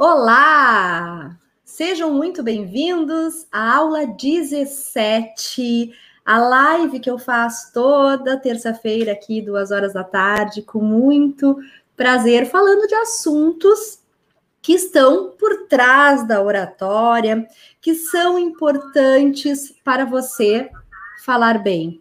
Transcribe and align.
Olá! 0.00 1.36
Sejam 1.64 2.14
muito 2.14 2.40
bem-vindos 2.40 3.48
à 3.50 3.78
aula 3.78 4.06
17, 4.06 5.92
a 6.24 6.38
live 6.38 7.00
que 7.00 7.10
eu 7.10 7.18
faço 7.18 7.72
toda 7.72 8.38
terça-feira 8.38 9.10
aqui, 9.10 9.42
duas 9.42 9.72
horas 9.72 9.94
da 9.94 10.04
tarde, 10.04 10.62
com 10.62 10.80
muito 10.80 11.58
prazer, 11.96 12.46
falando 12.46 12.86
de 12.86 12.94
assuntos 12.94 13.98
que 14.62 14.72
estão 14.72 15.32
por 15.32 15.66
trás 15.66 16.24
da 16.24 16.40
oratória, 16.40 17.48
que 17.80 17.96
são 17.96 18.38
importantes 18.38 19.74
para 19.82 20.04
você 20.04 20.70
falar 21.24 21.60
bem. 21.60 22.00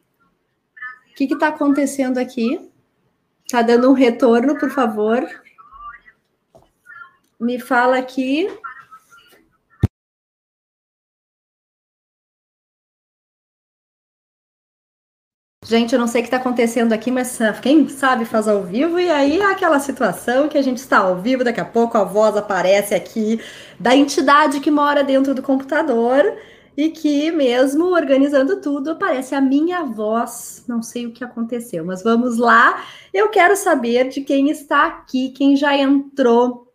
O 1.10 1.16
que 1.16 1.24
está 1.24 1.48
acontecendo 1.48 2.20
aqui? 2.20 2.70
Está 3.44 3.64
dando 3.64 3.90
um 3.90 3.94
retorno, 3.94 4.56
por 4.56 4.70
favor. 4.70 5.28
Me 7.40 7.60
fala 7.60 7.98
aqui. 8.00 8.48
Gente, 15.66 15.94
eu 15.94 16.00
não 16.00 16.08
sei 16.08 16.22
o 16.22 16.24
que 16.24 16.28
está 16.28 16.38
acontecendo 16.38 16.94
aqui, 16.94 17.12
mas 17.12 17.42
ah, 17.42 17.52
quem 17.54 17.90
sabe 17.90 18.24
faz 18.24 18.48
ao 18.48 18.64
vivo, 18.64 18.98
e 18.98 19.10
aí 19.10 19.40
é 19.40 19.46
aquela 19.52 19.80
situação 19.80 20.48
que 20.48 20.58
a 20.58 20.62
gente 20.62 20.78
está 20.78 21.00
ao 21.00 21.18
vivo, 21.22 21.44
daqui 21.44 21.60
a 21.60 21.66
pouco 21.66 21.98
a 21.98 22.06
voz 22.06 22.38
aparece 22.38 22.96
aqui 22.96 23.42
da 23.78 23.94
entidade 23.94 24.62
que 24.62 24.72
mora 24.72 25.04
dentro 25.04 25.36
do 25.36 25.42
computador 25.42 26.24
e 26.78 26.90
que, 26.90 27.32
mesmo 27.32 27.86
organizando 27.88 28.62
tudo, 28.62 28.92
aparece 28.92 29.36
a 29.36 29.42
minha 29.42 29.84
voz. 29.84 30.64
Não 30.68 30.82
sei 30.82 31.06
o 31.08 31.12
que 31.12 31.24
aconteceu, 31.24 31.84
mas 31.84 32.02
vamos 32.02 32.38
lá. 32.38 32.86
Eu 33.14 33.30
quero 33.30 33.56
saber 33.58 34.08
de 34.10 34.22
quem 34.22 34.50
está 34.50 34.86
aqui, 34.88 35.30
quem 35.32 35.56
já 35.56 35.76
entrou 35.76 36.67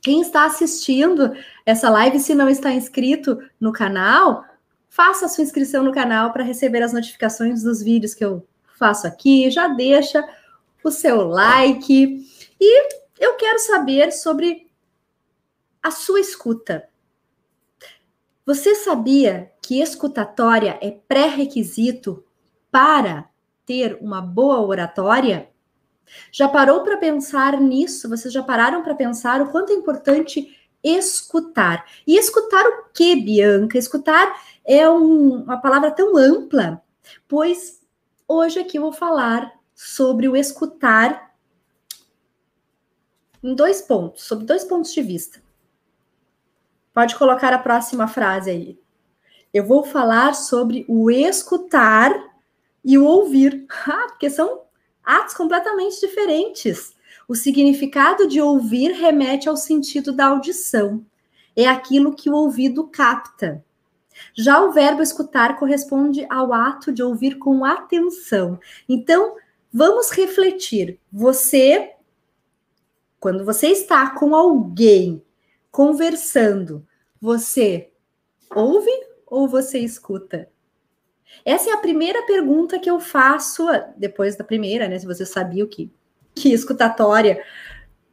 quem 0.00 0.22
está 0.22 0.46
assistindo 0.46 1.32
essa 1.64 1.90
live, 1.90 2.18
se 2.18 2.34
não 2.34 2.48
está 2.48 2.72
inscrito 2.72 3.38
no 3.60 3.72
canal, 3.72 4.44
faça 4.88 5.26
a 5.26 5.28
sua 5.28 5.44
inscrição 5.44 5.84
no 5.84 5.92
canal 5.92 6.32
para 6.32 6.44
receber 6.44 6.82
as 6.82 6.92
notificações 6.92 7.62
dos 7.62 7.82
vídeos 7.82 8.14
que 8.14 8.24
eu 8.24 8.46
faço 8.78 9.06
aqui. 9.06 9.50
Já 9.50 9.68
deixa 9.68 10.26
o 10.82 10.90
seu 10.90 11.26
like. 11.28 12.26
E 12.58 12.88
eu 13.18 13.34
quero 13.34 13.58
saber 13.58 14.10
sobre 14.12 14.70
a 15.82 15.90
sua 15.90 16.20
escuta. 16.20 16.88
Você 18.46 18.74
sabia 18.74 19.52
que 19.62 19.80
escutatória 19.80 20.78
é 20.80 20.90
pré-requisito 20.90 22.24
para 22.70 23.28
ter 23.66 23.98
uma 24.00 24.20
boa 24.22 24.60
oratória? 24.60 25.49
Já 26.32 26.48
parou 26.48 26.82
para 26.82 26.96
pensar 26.96 27.60
nisso? 27.60 28.08
Vocês 28.08 28.32
já 28.32 28.42
pararam 28.42 28.82
para 28.82 28.94
pensar 28.94 29.40
o 29.40 29.50
quanto 29.50 29.72
é 29.72 29.76
importante 29.76 30.56
escutar? 30.82 31.84
E 32.06 32.16
escutar 32.16 32.64
o 32.66 32.84
que, 32.92 33.16
Bianca? 33.16 33.78
Escutar 33.78 34.40
é 34.64 34.88
um, 34.88 35.42
uma 35.42 35.60
palavra 35.60 35.90
tão 35.90 36.16
ampla, 36.16 36.82
pois 37.26 37.80
hoje 38.28 38.60
aqui 38.60 38.78
eu 38.78 38.82
vou 38.82 38.92
falar 38.92 39.52
sobre 39.74 40.28
o 40.28 40.36
escutar 40.36 41.34
em 43.42 43.54
dois 43.54 43.80
pontos, 43.80 44.24
sobre 44.24 44.44
dois 44.44 44.64
pontos 44.64 44.92
de 44.92 45.02
vista. 45.02 45.42
Pode 46.92 47.16
colocar 47.16 47.52
a 47.52 47.58
próxima 47.58 48.06
frase 48.06 48.50
aí. 48.50 48.80
Eu 49.52 49.64
vou 49.64 49.84
falar 49.84 50.34
sobre 50.34 50.84
o 50.88 51.10
escutar 51.10 52.12
e 52.84 52.98
o 52.98 53.04
ouvir. 53.04 53.66
Ah, 53.88 54.06
porque 54.08 54.28
são 54.28 54.62
atos 55.18 55.34
completamente 55.34 56.00
diferentes. 56.00 56.94
O 57.26 57.34
significado 57.34 58.26
de 58.26 58.40
ouvir 58.40 58.92
remete 58.92 59.48
ao 59.48 59.56
sentido 59.56 60.12
da 60.12 60.26
audição. 60.26 61.04
É 61.56 61.66
aquilo 61.66 62.14
que 62.14 62.30
o 62.30 62.34
ouvido 62.34 62.86
capta. 62.88 63.64
Já 64.34 64.62
o 64.62 64.72
verbo 64.72 65.02
escutar 65.02 65.58
corresponde 65.58 66.26
ao 66.28 66.52
ato 66.52 66.92
de 66.92 67.02
ouvir 67.02 67.38
com 67.38 67.64
atenção. 67.64 68.58
Então, 68.88 69.36
vamos 69.72 70.10
refletir. 70.10 70.98
Você, 71.12 71.92
quando 73.18 73.44
você 73.44 73.68
está 73.68 74.10
com 74.10 74.34
alguém 74.34 75.22
conversando, 75.70 76.86
você 77.20 77.90
ouve 78.54 78.90
ou 79.26 79.48
você 79.48 79.78
escuta? 79.78 80.48
Essa 81.44 81.70
é 81.70 81.72
a 81.72 81.78
primeira 81.78 82.24
pergunta 82.26 82.78
que 82.78 82.90
eu 82.90 83.00
faço 83.00 83.66
depois 83.96 84.36
da 84.36 84.44
primeira, 84.44 84.88
né? 84.88 84.98
Se 84.98 85.06
você 85.06 85.24
sabia 85.24 85.64
o 85.64 85.68
que, 85.68 85.90
que 86.34 86.52
escutatória. 86.52 87.42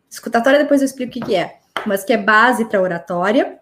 Escutatória, 0.09 0.59
depois 0.59 0.81
eu 0.81 0.85
explico 0.85 1.11
o 1.11 1.13
que, 1.13 1.22
que 1.22 1.35
é, 1.35 1.59
mas 1.85 2.03
que 2.03 2.13
é 2.13 2.17
base 2.17 2.66
para 2.66 2.81
oratória. 2.81 3.59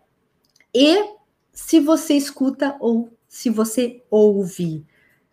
E 0.73 1.15
se 1.51 1.79
você 1.79 2.13
escuta 2.13 2.75
ou 2.79 3.09
se 3.27 3.49
você 3.49 4.03
ouve. 4.09 4.85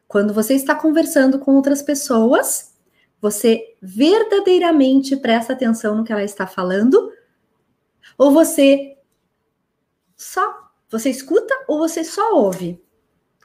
Quando 0.09 0.33
você 0.35 0.55
está 0.55 0.75
conversando 0.75 1.39
com 1.39 1.55
outras 1.55 1.83
pessoas, 1.83 2.75
você 3.21 3.77
verdadeiramente 3.81 5.17
presta 5.17 5.53
atenção 5.53 5.97
no 5.97 6.05
que 6.05 6.13
ela 6.13 6.25
está 6.25 6.47
falando? 6.47 7.13
Ou 8.19 8.33
você 8.33 8.97
só 10.17 10.71
você 10.91 11.09
escuta 11.09 11.55
ou 11.67 11.79
você 11.79 12.05
só 12.05 12.35
ouve? 12.35 12.83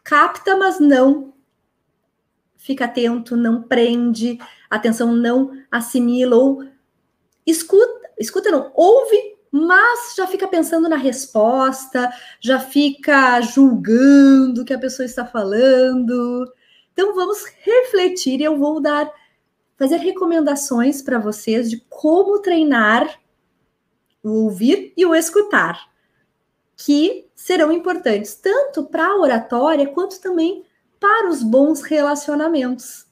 Capta, 0.07 0.55
mas 0.55 0.79
não 0.79 1.33
fica 2.55 2.85
atento, 2.85 3.35
não 3.35 3.61
prende, 3.61 4.39
atenção 4.69 5.13
não 5.13 5.51
assimila 5.69 6.35
ou 6.37 6.63
escuta, 7.45 8.09
escuta 8.17 8.49
não, 8.49 8.71
ouve, 8.73 9.37
mas 9.51 10.15
já 10.15 10.25
fica 10.25 10.47
pensando 10.47 10.87
na 10.87 10.95
resposta, 10.95 12.09
já 12.39 12.57
fica 12.57 13.41
julgando 13.41 14.61
o 14.61 14.65
que 14.65 14.73
a 14.73 14.79
pessoa 14.79 15.05
está 15.05 15.25
falando. 15.25 16.53
Então 16.93 17.13
vamos 17.13 17.43
refletir 17.61 18.39
e 18.39 18.45
eu 18.45 18.57
vou 18.57 18.81
dar 18.81 19.11
fazer 19.77 19.97
recomendações 19.97 21.01
para 21.01 21.19
vocês 21.19 21.69
de 21.69 21.85
como 21.89 22.41
treinar 22.41 23.19
o 24.23 24.45
ouvir 24.45 24.93
e 24.95 25.05
o 25.05 25.13
escutar 25.13 25.96
que 26.77 27.27
serão 27.35 27.71
importantes 27.71 28.35
tanto 28.35 28.85
para 28.85 29.07
a 29.07 29.17
oratória 29.17 29.87
quanto 29.87 30.21
também 30.21 30.63
para 30.99 31.27
os 31.27 31.41
bons 31.41 31.81
relacionamentos. 31.81 33.07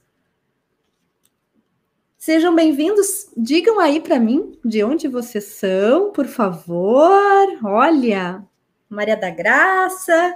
Sejam 2.16 2.54
bem-vindos. 2.54 3.28
Digam 3.36 3.78
aí 3.80 4.00
para 4.00 4.20
mim 4.20 4.58
de 4.64 4.82
onde 4.84 5.08
vocês 5.08 5.44
são, 5.44 6.12
por 6.12 6.26
favor. 6.26 7.46
Olha, 7.64 8.44
Maria 8.88 9.16
da 9.16 9.30
Graça. 9.30 10.34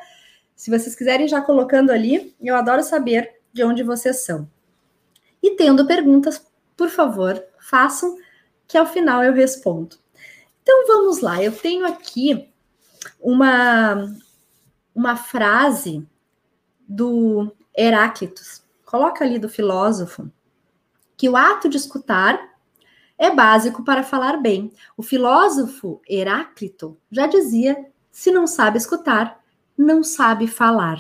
Se 0.57 0.71
vocês 0.71 0.95
quiserem 0.95 1.27
já 1.27 1.41
colocando 1.41 1.91
ali, 1.91 2.35
eu 2.43 2.57
adoro 2.57 2.83
saber 2.83 3.41
de 3.53 3.65
onde 3.65 3.83
vocês 3.83 4.25
são. 4.25 4.49
E 5.43 5.53
tendo 5.57 5.87
perguntas, 5.87 6.45
por 6.77 6.91
favor, 6.91 7.43
façam 7.59 8.17
que 8.67 8.77
ao 8.77 8.87
final 8.87 9.23
eu 9.25 9.33
respondo. 9.33 9.97
Então 10.63 10.87
vamos 10.87 11.21
lá, 11.21 11.43
eu 11.43 11.51
tenho 11.51 11.87
aqui 11.87 12.50
uma, 13.21 14.15
uma 14.95 15.17
frase 15.17 16.07
do 16.89 17.55
Heráclitos, 17.77 18.63
coloca 18.85 19.25
ali 19.25 19.39
do 19.39 19.49
filósofo, 19.49 20.31
que 21.17 21.29
o 21.29 21.37
ato 21.37 21.69
de 21.69 21.77
escutar 21.77 22.51
é 23.19 23.31
básico 23.31 23.85
para 23.85 24.03
falar 24.03 24.39
bem. 24.39 24.73
O 24.97 25.03
filósofo 25.03 26.01
Heráclito 26.09 26.97
já 27.11 27.27
dizia: 27.27 27.87
se 28.11 28.31
não 28.31 28.47
sabe 28.47 28.79
escutar, 28.79 29.41
não 29.77 30.03
sabe 30.03 30.47
falar. 30.47 30.99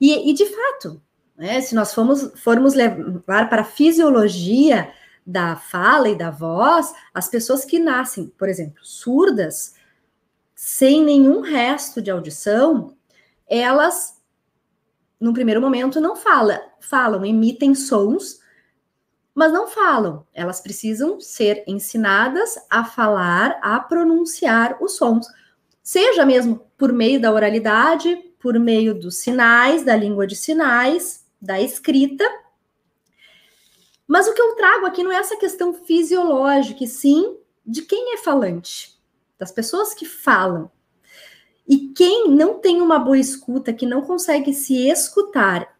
E, 0.00 0.30
e 0.30 0.34
de 0.34 0.46
fato, 0.46 1.00
né, 1.36 1.60
se 1.60 1.74
nós 1.74 1.94
formos, 1.94 2.32
formos 2.40 2.74
levar 2.74 3.48
para 3.48 3.62
a 3.62 3.64
fisiologia 3.64 4.92
da 5.24 5.54
fala 5.54 6.08
e 6.08 6.16
da 6.16 6.30
voz, 6.30 6.92
as 7.14 7.28
pessoas 7.28 7.64
que 7.64 7.78
nascem, 7.78 8.32
por 8.36 8.48
exemplo, 8.48 8.84
surdas, 8.84 9.74
sem 10.64 11.02
nenhum 11.02 11.40
resto 11.40 12.00
de 12.00 12.08
audição, 12.08 12.96
elas, 13.48 14.22
no 15.18 15.32
primeiro 15.32 15.60
momento, 15.60 16.00
não 16.00 16.14
falam, 16.14 16.56
falam, 16.78 17.26
emitem 17.26 17.74
sons, 17.74 18.38
mas 19.34 19.52
não 19.52 19.66
falam. 19.66 20.24
Elas 20.32 20.60
precisam 20.60 21.20
ser 21.20 21.64
ensinadas 21.66 22.54
a 22.70 22.84
falar, 22.84 23.58
a 23.60 23.80
pronunciar 23.80 24.80
os 24.80 24.94
sons, 24.94 25.26
seja 25.82 26.24
mesmo 26.24 26.64
por 26.78 26.92
meio 26.92 27.20
da 27.20 27.32
oralidade, 27.32 28.14
por 28.38 28.56
meio 28.56 28.94
dos 28.94 29.16
sinais, 29.16 29.82
da 29.82 29.96
língua 29.96 30.28
de 30.28 30.36
sinais, 30.36 31.26
da 31.40 31.60
escrita. 31.60 32.24
Mas 34.06 34.28
o 34.28 34.32
que 34.32 34.40
eu 34.40 34.54
trago 34.54 34.86
aqui 34.86 35.02
não 35.02 35.10
é 35.10 35.16
essa 35.16 35.36
questão 35.36 35.74
fisiológica, 35.74 36.84
e 36.84 36.86
sim 36.86 37.36
de 37.66 37.82
quem 37.82 38.14
é 38.14 38.18
falante 38.18 38.91
das 39.42 39.50
pessoas 39.50 39.92
que 39.92 40.06
falam. 40.06 40.70
E 41.66 41.88
quem 41.88 42.30
não 42.30 42.60
tem 42.60 42.80
uma 42.80 42.96
boa 42.96 43.18
escuta, 43.18 43.72
que 43.72 43.84
não 43.84 44.02
consegue 44.02 44.54
se 44.54 44.88
escutar 44.88 45.76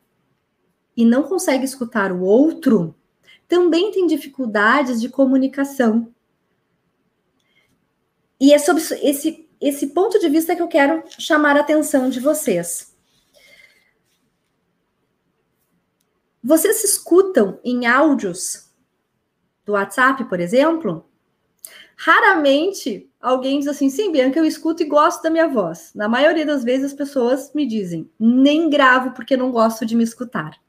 e 0.97 1.05
não 1.05 1.23
consegue 1.23 1.65
escutar 1.65 2.11
o 2.11 2.23
outro, 2.23 2.93
também 3.47 3.93
tem 3.93 4.05
dificuldades 4.09 5.01
de 5.01 5.09
comunicação. 5.09 6.13
e 8.41 8.53
é 8.53 8.59
sobre 8.59 8.83
esse, 9.01 9.49
esse 9.61 9.87
ponto 9.95 10.19
de 10.19 10.29
vista 10.29 10.57
que 10.57 10.63
eu 10.63 10.67
quero 10.67 11.05
chamar 11.21 11.57
a 11.57 11.61
atenção 11.61 12.11
de 12.11 12.19
vocês. 12.19 12.93
Vocês 16.43 16.83
escutam 16.83 17.61
em 17.63 17.87
áudios 17.87 18.69
do 19.65 19.75
WhatsApp, 19.75 20.25
por 20.25 20.41
exemplo? 20.41 21.12
Raramente 22.05 23.09
alguém 23.21 23.61
diz 23.61 23.69
assim: 23.69 23.89
sim, 23.89 24.11
Bianca, 24.11 24.37
eu 24.37 24.45
escuto 24.45 24.83
e 24.83 24.87
gosto 24.87 25.23
da 25.23 25.31
minha 25.31 25.47
voz. 25.47 25.93
Na 25.95 26.09
maioria 26.09 26.45
das 26.45 26.65
vezes 26.65 26.87
as 26.87 26.93
pessoas 26.93 27.53
me 27.55 27.65
dizem: 27.65 28.11
nem 28.19 28.69
gravo 28.69 29.13
porque 29.13 29.37
não 29.37 29.53
gosto 29.53 29.87
de 29.87 29.95
me 29.95 30.03
escutar. 30.03 30.61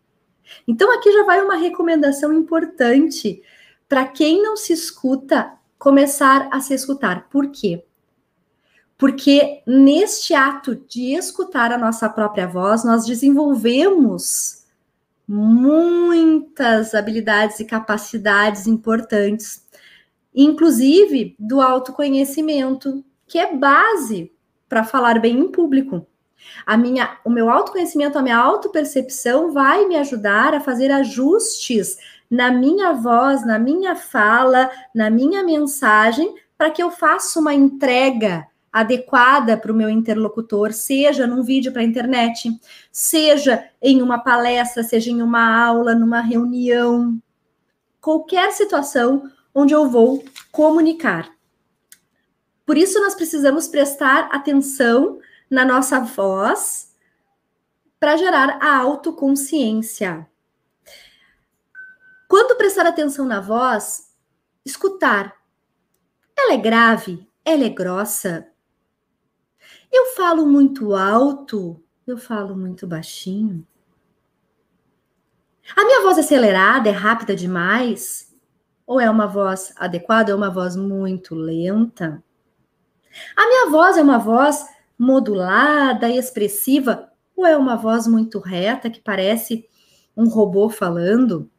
Então 0.68 0.95
aqui 0.95 1.12
já 1.12 1.24
vai 1.24 1.41
uma 1.41 1.56
recomendação 1.56 2.31
importante 2.31 3.41
para 3.89 4.06
quem 4.06 4.44
não 4.44 4.56
se 4.56 4.74
escuta 4.74 5.53
começar 5.80 6.50
a 6.51 6.62
se 6.62 6.75
escutar. 6.75 7.27
Por 7.30 7.50
quê? 7.50 7.83
Porque 8.95 9.63
neste 9.65 10.36
ato 10.36 10.75
de 10.75 11.15
escutar 11.15 11.71
a 11.71 11.79
nossa 11.79 12.07
própria 12.09 12.45
voz, 12.45 12.83
nós 12.83 13.07
desenvolvemos 13.07 14.68
muitas 15.27 16.94
habilidades 16.94 17.59
e 17.59 17.65
capacidades 17.65 18.68
importantes, 18.68 19.65
inclusive 20.35 21.35
do 21.38 21.62
autoconhecimento, 21.62 23.03
que 23.27 23.38
é 23.38 23.56
base 23.56 24.31
para 24.68 24.83
falar 24.83 25.19
bem 25.19 25.39
em 25.39 25.47
público. 25.51 26.06
A 26.65 26.75
minha, 26.75 27.18
o 27.24 27.30
meu 27.30 27.50
autoconhecimento, 27.50 28.18
a 28.18 28.21
minha 28.21 28.38
autopercepção 28.38 29.51
vai 29.51 29.85
me 29.88 29.95
ajudar 29.95 30.53
a 30.53 30.59
fazer 30.59 30.91
ajustes 30.91 31.97
na 32.30 32.51
minha 32.51 32.94
voz, 32.94 33.45
na 33.45 33.59
minha 33.59 33.95
fala, 33.95 34.69
na 34.94 35.09
minha 35.09 35.44
mensagem, 35.44 36.33
para 36.57 36.71
que 36.71 36.81
eu 36.81 36.89
faça 36.89 37.39
uma 37.39 37.53
entrega 37.53 38.47
adequada 38.71 39.56
para 39.56 39.71
o 39.71 39.75
meu 39.75 39.88
interlocutor, 39.88 40.74
seja 40.74 41.27
num 41.27 41.44
vídeo 41.44 41.71
para 41.71 41.83
a 41.83 41.86
internet, 41.86 42.50
seja 42.91 43.69
em 43.79 44.01
uma 44.01 44.18
palestra, 44.18 44.81
seja 44.81 45.12
em 45.12 45.21
uma 45.21 45.63
aula, 45.63 45.94
numa 45.94 46.21
reunião, 46.21 47.21
qualquer 48.01 48.51
situação 48.51 49.29
onde 49.53 49.73
eu 49.73 49.89
vou 49.89 50.23
comunicar. 50.51 51.31
Por 52.65 52.77
isso, 52.77 53.00
nós 53.01 53.13
precisamos 53.13 53.67
prestar 53.67 54.29
atenção 54.31 55.19
na 55.50 55.65
nossa 55.65 56.00
voz 56.00 56.94
para 58.00 58.17
gerar 58.17 58.57
a 58.61 58.77
autoconsciência. 58.77 60.27
Quando 62.27 62.57
prestar 62.57 62.88
atenção 62.88 63.25
na 63.25 63.39
voz, 63.39 64.11
escutar. 64.65 65.35
Ela 66.35 66.53
é 66.53 66.57
grave? 66.57 67.29
Ela 67.45 67.65
é 67.65 67.69
grossa? 67.69 68.47
Eu 69.91 70.15
falo 70.15 70.45
muito 70.47 70.95
alto? 70.95 71.79
Eu 72.07 72.17
falo 72.17 72.55
muito 72.57 72.88
baixinho? 72.88 73.65
A 75.75 75.85
minha 75.85 76.01
voz 76.01 76.17
é 76.17 76.21
acelerada, 76.21 76.89
é 76.89 76.91
rápida 76.91 77.35
demais? 77.35 78.32
Ou 78.94 79.01
é 79.01 79.10
uma 79.10 79.25
voz 79.25 79.74
adequada, 79.75 80.31
é 80.31 80.36
uma 80.36 80.51
voz 80.51 80.75
muito 80.75 81.34
lenta? 81.34 82.24
A 83.36 83.48
minha 83.48 83.72
voz 83.72 83.98
é 83.98 84.04
uma 84.04 84.19
voz 84.19 84.68
modulada 84.95 86.07
e 86.07 86.16
expressiva, 86.16 87.10
ou 87.36 87.44
é 87.44 87.57
uma 87.57 87.75
voz 87.75 88.06
muito 88.06 88.38
reta 88.38 88.92
que 88.92 89.01
parece 89.01 89.68
um 90.16 90.30
robô 90.30 90.69
falando? 90.69 91.50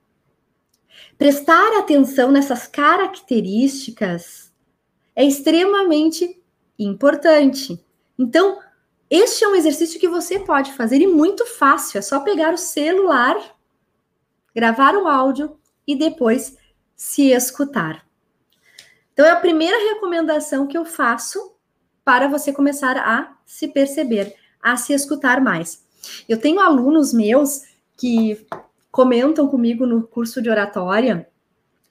Prestar 1.18 1.76
atenção 1.76 2.30
nessas 2.30 2.68
características 2.68 4.54
é 5.16 5.24
extremamente 5.24 6.40
importante. 6.78 7.84
Então, 8.16 8.60
este 9.10 9.42
é 9.42 9.48
um 9.48 9.56
exercício 9.56 9.98
que 9.98 10.06
você 10.06 10.38
pode 10.38 10.72
fazer 10.72 11.00
e 11.00 11.08
muito 11.08 11.44
fácil. 11.44 11.98
É 11.98 12.00
só 12.00 12.20
pegar 12.20 12.54
o 12.54 12.58
celular, 12.58 13.36
gravar 14.54 14.94
o 14.94 15.08
áudio 15.08 15.58
e 15.84 15.96
depois 15.96 16.62
se 16.96 17.30
escutar. 17.30 18.04
Então, 19.12 19.24
é 19.24 19.30
a 19.30 19.40
primeira 19.40 19.76
recomendação 19.94 20.66
que 20.66 20.76
eu 20.76 20.84
faço 20.84 21.52
para 22.04 22.28
você 22.28 22.52
começar 22.52 22.96
a 22.96 23.36
se 23.46 23.68
perceber, 23.68 24.34
a 24.62 24.76
se 24.76 24.92
escutar 24.92 25.40
mais. 25.40 25.82
Eu 26.28 26.38
tenho 26.38 26.60
alunos 26.60 27.12
meus 27.12 27.62
que 27.96 28.46
comentam 28.90 29.48
comigo 29.48 29.86
no 29.86 30.02
curso 30.02 30.42
de 30.42 30.50
oratória. 30.50 31.28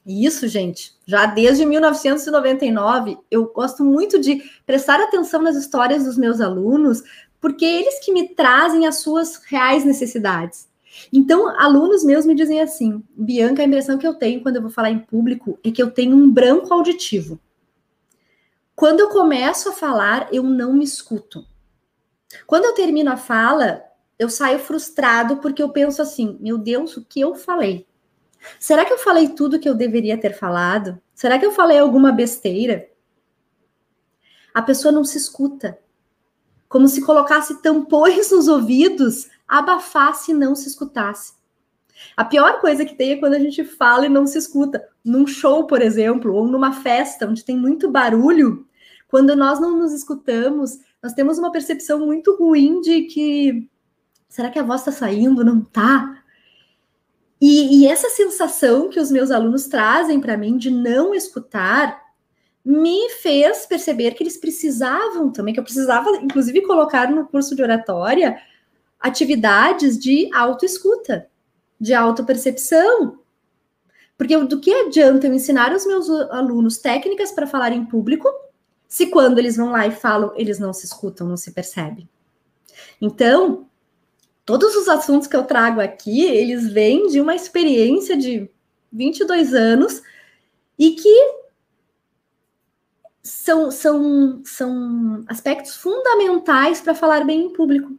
E 0.06 0.26
isso, 0.26 0.48
gente, 0.48 0.94
já 1.06 1.26
desde 1.26 1.66
1999, 1.66 3.18
eu 3.32 3.46
gosto 3.52 3.84
muito 3.84 4.20
de 4.20 4.44
prestar 4.66 5.02
atenção 5.02 5.42
nas 5.42 5.56
histórias 5.56 6.04
dos 6.04 6.18
meus 6.18 6.42
alunos, 6.42 7.02
porque 7.40 7.66
é 7.66 7.80
eles 7.82 8.00
que 8.04 8.12
me 8.12 8.30
trazem 8.30 8.86
as 8.86 9.00
suas 9.00 9.38
reais 9.46 9.84
necessidades. 9.84 10.68
Então, 11.12 11.50
alunos 11.60 12.04
meus 12.04 12.26
me 12.26 12.36
dizem 12.36 12.62
assim: 12.62 13.04
Bianca, 13.16 13.62
a 13.62 13.66
impressão 13.66 13.98
que 13.98 14.08
eu 14.08 14.14
tenho 14.14 14.42
quando 14.42 14.58
eu 14.58 14.62
vou 14.62 14.72
falar 14.72 14.92
em 14.92 15.00
público 15.00 15.60
é 15.64 15.72
que 15.72 15.82
eu 15.82 15.92
tenho 15.92 16.16
um 16.16 16.32
branco 16.32 16.74
auditivo. 16.74 17.40
Quando 18.76 19.00
eu 19.00 19.10
começo 19.10 19.70
a 19.70 19.74
falar, 19.74 20.28
eu 20.32 20.44
não 20.44 20.74
me 20.74 20.84
escuto. 20.84 21.46
Quando 22.48 22.66
eu 22.66 22.74
termino 22.74 23.12
a 23.12 23.18
fala, 23.18 23.84
eu 24.18 24.30
saio 24.30 24.60
frustrado 24.60 25.38
porque 25.38 25.62
eu 25.62 25.70
penso 25.70 26.02
assim: 26.02 26.38
meu 26.40 26.58
Deus, 26.58 26.98
o 26.98 27.06
que 27.06 27.20
eu 27.20 27.36
falei? 27.36 27.88
Será 28.60 28.84
que 28.86 28.92
eu 28.92 28.98
falei 28.98 29.30
tudo 29.30 29.60
que 29.60 29.70
eu 29.70 29.76
deveria 29.76 30.18
ter 30.18 30.34
falado? 30.34 31.00
Será 31.14 31.40
que 31.40 31.46
eu 31.46 31.52
falei 31.52 31.78
alguma 31.78 32.12
besteira? 32.12 32.90
A 34.54 34.62
pessoa 34.62 34.92
não 34.92 35.04
se 35.04 35.18
escuta. 35.18 35.80
Como 36.68 36.88
se 36.88 37.06
colocasse 37.06 37.62
tampões 37.62 38.30
nos 38.32 38.48
ouvidos, 38.48 39.30
abafasse 39.60 40.32
e 40.32 40.36
não 40.36 40.56
se 40.56 40.68
escutasse. 40.68 41.34
A 42.18 42.26
pior 42.26 42.60
coisa 42.60 42.86
que 42.86 42.96
tem 42.96 43.12
é 43.12 43.18
quando 43.18 43.36
a 43.36 43.40
gente 43.40 43.64
fala 43.64 44.06
e 44.06 44.10
não 44.10 44.28
se 44.28 44.38
escuta. 44.38 44.84
Num 45.04 45.26
show, 45.28 45.68
por 45.68 45.82
exemplo, 45.82 46.34
ou 46.34 46.48
numa 46.48 46.74
festa 46.74 47.28
onde 47.28 47.46
tem 47.46 47.58
muito 47.58 47.90
barulho, 47.90 48.66
quando 49.08 49.36
nós 49.36 49.60
não 49.60 49.78
nos 49.78 49.94
escutamos, 49.94 50.80
nós 51.02 51.14
temos 51.14 51.38
uma 51.38 51.52
percepção 51.52 52.00
muito 52.00 52.36
ruim 52.36 52.82
de 52.82 53.04
que 53.04 53.70
Será 54.34 54.50
que 54.50 54.58
a 54.58 54.64
voz 54.64 54.82
está 54.82 54.92
saindo? 54.92 55.46
Não 55.46 55.62
tá? 55.62 56.24
E, 57.40 57.84
e, 57.84 57.88
essa 57.88 58.10
sensação 58.10 58.90
que 58.90 59.00
os 59.00 59.12
meus 59.12 59.30
alunos 59.30 59.68
trazem 59.68 60.20
para 60.20 60.36
mim 60.36 60.58
de 60.58 60.72
não 60.72 61.14
escutar 61.14 62.02
me 62.66 63.12
fez 63.22 63.68
perceber 63.68 64.16
que 64.16 64.24
eles 64.24 64.36
precisavam 64.36 65.32
também, 65.32 65.54
que 65.54 65.60
eu 65.60 65.64
precisava, 65.64 66.10
inclusive, 66.16 66.64
colocar 66.64 67.12
no 67.12 67.28
curso 67.28 67.56
de 67.56 67.62
oratória 67.62 68.36
atividades 69.04 70.00
de 70.00 70.30
autoescuta, 70.34 71.28
de 71.78 71.94
autopercepção. 71.94 73.20
Porque 74.18 74.38
do 74.38 74.62
que 74.62 74.74
adianta 74.74 75.28
eu 75.28 75.34
ensinar 75.34 75.76
os 75.76 75.86
meus 75.86 76.10
alunos 76.10 76.78
técnicas 76.78 77.30
para 77.30 77.46
falar 77.46 77.74
em 77.74 77.86
público, 77.86 78.30
se 78.88 79.08
quando 79.08 79.40
eles 79.40 79.58
vão 79.58 79.72
lá 79.72 79.86
e 79.86 79.92
falam, 79.92 80.32
eles 80.38 80.58
não 80.58 80.72
se 80.72 80.86
escutam, 80.86 81.28
não 81.28 81.36
se 81.36 81.52
percebem? 81.52 82.08
Então, 83.02 83.68
todos 84.46 84.74
os 84.76 84.88
assuntos 84.88 85.28
que 85.28 85.36
eu 85.36 85.44
trago 85.44 85.82
aqui, 85.82 86.24
eles 86.24 86.72
vêm 86.72 87.08
de 87.08 87.20
uma 87.20 87.36
experiência 87.36 88.16
de 88.16 88.50
22 88.92 89.54
anos 89.54 90.02
e 90.80 90.92
que 90.92 91.44
são, 93.22 93.70
são, 93.70 94.42
são 94.46 95.26
aspectos 95.28 95.76
fundamentais 95.76 96.80
para 96.80 96.96
falar 96.96 97.26
bem 97.26 97.48
em 97.48 97.54
público. 97.54 97.98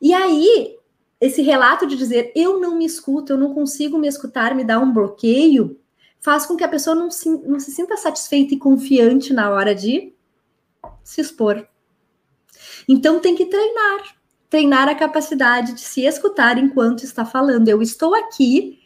E 0.00 0.12
aí, 0.12 0.76
esse 1.20 1.42
relato 1.42 1.86
de 1.86 1.96
dizer 1.96 2.32
eu 2.34 2.60
não 2.60 2.76
me 2.76 2.84
escuto, 2.84 3.32
eu 3.32 3.38
não 3.38 3.54
consigo 3.54 3.98
me 3.98 4.08
escutar, 4.08 4.54
me 4.54 4.64
dá 4.64 4.78
um 4.78 4.92
bloqueio, 4.92 5.78
faz 6.20 6.46
com 6.46 6.56
que 6.56 6.64
a 6.64 6.68
pessoa 6.68 6.94
não 6.94 7.10
se, 7.10 7.28
não 7.28 7.58
se 7.58 7.70
sinta 7.70 7.96
satisfeita 7.96 8.54
e 8.54 8.58
confiante 8.58 9.32
na 9.32 9.50
hora 9.50 9.74
de 9.74 10.12
se 11.02 11.20
expor. 11.20 11.66
Então 12.88 13.20
tem 13.20 13.34
que 13.34 13.46
treinar 13.46 14.16
treinar 14.48 14.88
a 14.88 14.94
capacidade 14.94 15.74
de 15.74 15.80
se 15.80 16.02
escutar 16.02 16.58
enquanto 16.58 17.02
está 17.02 17.24
falando. 17.24 17.68
Eu 17.68 17.82
estou 17.82 18.14
aqui 18.14 18.78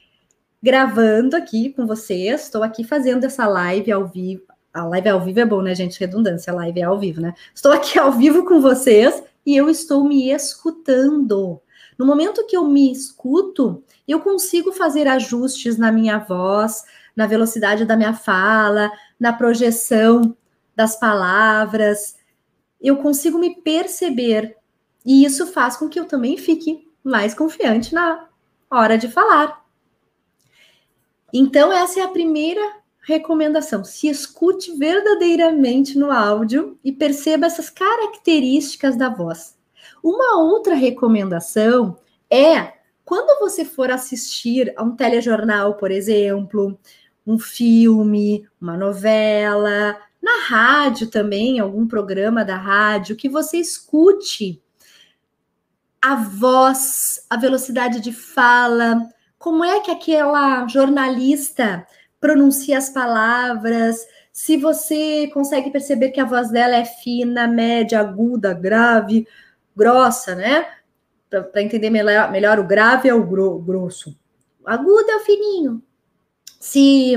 gravando 0.62 1.36
aqui 1.36 1.70
com 1.70 1.86
vocês, 1.86 2.42
estou 2.42 2.62
aqui 2.62 2.84
fazendo 2.84 3.24
essa 3.24 3.46
live 3.46 3.92
ao 3.92 4.06
vivo. 4.06 4.42
A 4.72 4.84
live 4.84 5.08
ao 5.08 5.20
vivo 5.20 5.40
é 5.40 5.44
bom, 5.44 5.62
né, 5.62 5.74
gente? 5.74 5.98
Redundância, 5.98 6.52
a 6.52 6.56
live 6.56 6.80
é 6.80 6.84
ao 6.84 6.98
vivo, 6.98 7.20
né? 7.20 7.34
Estou 7.54 7.72
aqui 7.72 7.98
ao 7.98 8.12
vivo 8.12 8.44
com 8.44 8.60
vocês 8.60 9.22
e 9.44 9.56
eu 9.56 9.68
estou 9.68 10.04
me 10.04 10.30
escutando. 10.30 11.60
No 11.98 12.06
momento 12.06 12.46
que 12.46 12.56
eu 12.56 12.64
me 12.64 12.90
escuto, 12.90 13.82
eu 14.06 14.20
consigo 14.20 14.72
fazer 14.72 15.06
ajustes 15.06 15.76
na 15.76 15.92
minha 15.92 16.18
voz, 16.18 16.82
na 17.14 17.26
velocidade 17.26 17.84
da 17.84 17.96
minha 17.96 18.14
fala, 18.14 18.90
na 19.18 19.32
projeção 19.32 20.36
das 20.74 20.98
palavras. 20.98 22.16
Eu 22.80 22.96
consigo 22.96 23.38
me 23.38 23.60
perceber 23.60 24.56
e 25.04 25.24
isso 25.24 25.46
faz 25.46 25.76
com 25.76 25.88
que 25.88 25.98
eu 25.98 26.06
também 26.06 26.36
fique 26.36 26.88
mais 27.02 27.34
confiante 27.34 27.94
na 27.94 28.28
hora 28.70 28.96
de 28.96 29.08
falar. 29.08 29.64
Então, 31.32 31.72
essa 31.72 32.00
é 32.00 32.02
a 32.02 32.08
primeira 32.08 32.79
recomendação: 33.02 33.84
se 33.84 34.08
escute 34.08 34.76
verdadeiramente 34.76 35.98
no 35.98 36.10
áudio 36.10 36.78
e 36.84 36.92
perceba 36.92 37.46
essas 37.46 37.70
características 37.70 38.96
da 38.96 39.08
voz. 39.08 39.58
Uma 40.02 40.38
outra 40.38 40.74
recomendação 40.74 41.98
é 42.30 42.74
quando 43.04 43.40
você 43.40 43.64
for 43.64 43.90
assistir 43.90 44.72
a 44.76 44.84
um 44.84 44.94
telejornal, 44.94 45.74
por 45.74 45.90
exemplo, 45.90 46.78
um 47.26 47.38
filme, 47.38 48.46
uma 48.60 48.76
novela, 48.76 49.98
na 50.22 50.42
rádio 50.46 51.08
também, 51.08 51.58
algum 51.58 51.86
programa 51.86 52.44
da 52.44 52.56
rádio, 52.56 53.16
que 53.16 53.28
você 53.28 53.56
escute 53.56 54.62
a 56.00 56.14
voz, 56.14 57.26
a 57.28 57.36
velocidade 57.36 58.00
de 58.00 58.12
fala, 58.12 59.08
como 59.38 59.64
é 59.64 59.80
que 59.80 59.90
aquela 59.90 60.66
jornalista 60.66 61.86
pronuncia 62.20 62.76
as 62.76 62.90
palavras, 62.90 64.06
se 64.32 64.56
você 64.56 65.28
consegue 65.32 65.70
perceber 65.70 66.10
que 66.10 66.20
a 66.20 66.24
voz 66.24 66.50
dela 66.50 66.76
é 66.76 66.84
fina, 66.84 67.48
média, 67.48 68.00
aguda, 68.00 68.52
grave, 68.52 69.26
grossa, 69.74 70.34
né? 70.34 70.66
Para 71.28 71.62
entender 71.62 71.90
melhor, 71.90 72.30
melhor, 72.30 72.58
o 72.58 72.66
grave 72.66 73.08
é 73.08 73.14
o 73.14 73.26
gro 73.26 73.58
grosso. 73.58 74.16
Agudo 74.64 75.10
é 75.10 75.16
o 75.16 75.24
fininho. 75.24 75.82
Se 76.60 77.14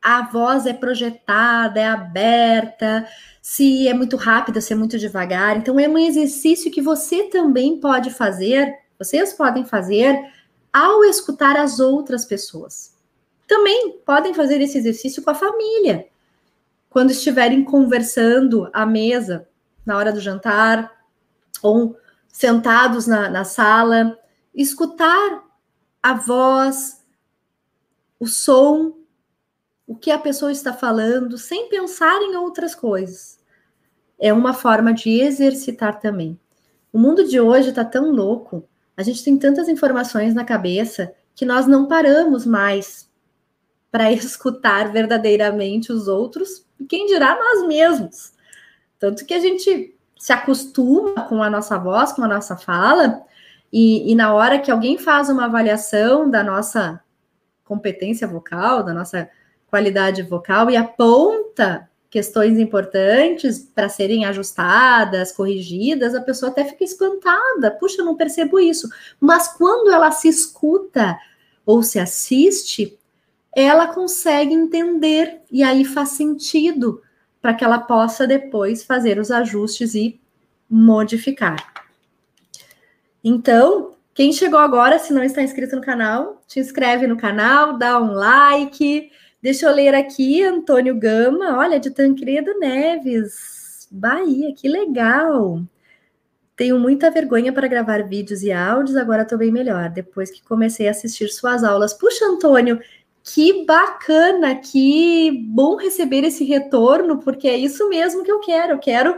a 0.00 0.22
voz 0.22 0.66
é 0.66 0.72
projetada, 0.72 1.80
é 1.80 1.86
aberta, 1.86 3.06
se 3.42 3.88
é 3.88 3.94
muito 3.94 4.16
rápida, 4.16 4.60
se 4.60 4.72
é 4.72 4.76
muito 4.76 4.98
devagar. 4.98 5.56
Então, 5.56 5.80
é 5.80 5.88
um 5.88 5.98
exercício 5.98 6.70
que 6.70 6.80
você 6.80 7.24
também 7.24 7.80
pode 7.80 8.10
fazer, 8.10 8.74
vocês 8.98 9.32
podem 9.32 9.64
fazer 9.64 10.18
ao 10.72 11.04
escutar 11.04 11.56
as 11.56 11.80
outras 11.80 12.24
pessoas. 12.24 12.93
Também 13.46 13.98
podem 14.04 14.34
fazer 14.34 14.60
esse 14.60 14.78
exercício 14.78 15.22
com 15.22 15.30
a 15.30 15.34
família. 15.34 16.08
Quando 16.88 17.10
estiverem 17.10 17.64
conversando 17.64 18.68
à 18.72 18.86
mesa, 18.86 19.48
na 19.84 19.96
hora 19.96 20.12
do 20.12 20.20
jantar, 20.20 20.90
ou 21.62 21.96
sentados 22.28 23.06
na, 23.06 23.28
na 23.28 23.44
sala, 23.44 24.18
escutar 24.54 25.44
a 26.02 26.14
voz, 26.14 27.04
o 28.18 28.26
som, 28.26 28.94
o 29.86 29.94
que 29.94 30.10
a 30.10 30.18
pessoa 30.18 30.52
está 30.52 30.72
falando, 30.72 31.36
sem 31.36 31.68
pensar 31.68 32.20
em 32.22 32.36
outras 32.36 32.74
coisas. 32.74 33.38
É 34.18 34.32
uma 34.32 34.54
forma 34.54 34.92
de 34.94 35.20
exercitar 35.20 36.00
também. 36.00 36.38
O 36.92 36.98
mundo 36.98 37.26
de 37.26 37.40
hoje 37.40 37.70
está 37.70 37.84
tão 37.84 38.10
louco, 38.10 38.68
a 38.96 39.02
gente 39.02 39.24
tem 39.24 39.36
tantas 39.36 39.68
informações 39.68 40.34
na 40.34 40.44
cabeça 40.44 41.14
que 41.34 41.44
nós 41.44 41.66
não 41.66 41.86
paramos 41.86 42.46
mais 42.46 43.10
para 43.94 44.10
escutar 44.10 44.90
verdadeiramente 44.90 45.92
os 45.92 46.08
outros, 46.08 46.66
e 46.80 46.84
quem 46.84 47.06
dirá 47.06 47.38
nós 47.38 47.68
mesmos. 47.68 48.32
Tanto 48.98 49.24
que 49.24 49.32
a 49.32 49.38
gente 49.38 49.96
se 50.18 50.32
acostuma 50.32 51.28
com 51.28 51.40
a 51.40 51.48
nossa 51.48 51.78
voz, 51.78 52.12
com 52.12 52.24
a 52.24 52.28
nossa 52.28 52.56
fala, 52.56 53.22
e, 53.72 54.10
e 54.10 54.14
na 54.16 54.34
hora 54.34 54.58
que 54.58 54.70
alguém 54.70 54.98
faz 54.98 55.28
uma 55.28 55.44
avaliação 55.44 56.28
da 56.28 56.42
nossa 56.42 57.00
competência 57.62 58.26
vocal, 58.26 58.82
da 58.82 58.92
nossa 58.92 59.30
qualidade 59.68 60.22
vocal 60.22 60.68
e 60.70 60.76
aponta 60.76 61.88
questões 62.10 62.58
importantes 62.58 63.58
para 63.74 63.88
serem 63.88 64.24
ajustadas, 64.24 65.30
corrigidas, 65.30 66.14
a 66.16 66.20
pessoa 66.20 66.50
até 66.50 66.64
fica 66.64 66.82
espantada. 66.82 67.70
Puxa, 67.72 68.02
não 68.02 68.16
percebo 68.16 68.58
isso. 68.58 68.88
Mas 69.20 69.48
quando 69.56 69.92
ela 69.92 70.10
se 70.10 70.28
escuta 70.28 71.16
ou 71.66 71.82
se 71.82 71.98
assiste, 71.98 72.98
ela 73.56 73.88
consegue 73.88 74.52
entender 74.52 75.40
e 75.50 75.62
aí 75.62 75.84
faz 75.84 76.10
sentido 76.10 77.00
para 77.40 77.54
que 77.54 77.64
ela 77.64 77.78
possa 77.78 78.26
depois 78.26 78.82
fazer 78.82 79.18
os 79.18 79.30
ajustes 79.30 79.94
e 79.94 80.20
modificar. 80.68 81.56
Então, 83.22 83.94
quem 84.14 84.32
chegou 84.32 84.58
agora, 84.58 84.98
se 84.98 85.12
não 85.12 85.22
está 85.22 85.42
inscrito 85.42 85.76
no 85.76 85.82
canal, 85.82 86.42
te 86.46 86.60
inscreve 86.60 87.06
no 87.06 87.16
canal, 87.16 87.76
dá 87.76 88.00
um 88.00 88.12
like. 88.12 89.10
Deixa 89.42 89.66
eu 89.66 89.74
ler 89.74 89.94
aqui, 89.94 90.42
Antônio 90.42 90.98
Gama, 90.98 91.58
olha, 91.58 91.78
de 91.78 91.90
Tancredo 91.90 92.58
Neves, 92.58 93.88
Bahia, 93.90 94.54
que 94.54 94.68
legal. 94.68 95.62
Tenho 96.56 96.78
muita 96.78 97.10
vergonha 97.10 97.52
para 97.52 97.66
gravar 97.66 98.04
vídeos 98.04 98.42
e 98.42 98.52
áudios, 98.52 98.96
agora 98.96 99.22
estou 99.22 99.36
bem 99.36 99.50
melhor, 99.50 99.90
depois 99.90 100.30
que 100.30 100.42
comecei 100.42 100.86
a 100.86 100.92
assistir 100.92 101.28
suas 101.28 101.64
aulas. 101.64 101.92
Puxa, 101.92 102.24
Antônio, 102.26 102.78
que 103.24 103.64
bacana, 103.64 104.54
que 104.54 105.30
bom 105.48 105.76
receber 105.76 106.24
esse 106.24 106.44
retorno, 106.44 107.18
porque 107.20 107.48
é 107.48 107.56
isso 107.56 107.88
mesmo 107.88 108.22
que 108.22 108.30
eu 108.30 108.38
quero. 108.40 108.74
Eu 108.74 108.78
quero 108.78 109.16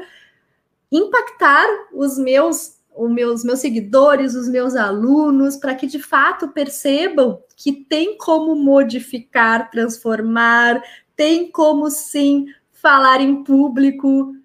impactar 0.92 1.66
os 1.92 2.16
meus, 2.16 2.76
os 2.94 3.10
meus, 3.10 3.44
meus 3.44 3.58
seguidores, 3.58 4.36
os 4.36 4.48
meus 4.48 4.76
alunos, 4.76 5.56
para 5.56 5.74
que 5.74 5.88
de 5.88 5.98
fato 5.98 6.48
percebam 6.48 7.42
que 7.56 7.72
tem 7.72 8.16
como 8.16 8.54
modificar, 8.54 9.72
transformar, 9.72 10.80
tem 11.16 11.50
como 11.50 11.90
sim 11.90 12.46
falar 12.70 13.20
em 13.20 13.42
público. 13.42 14.36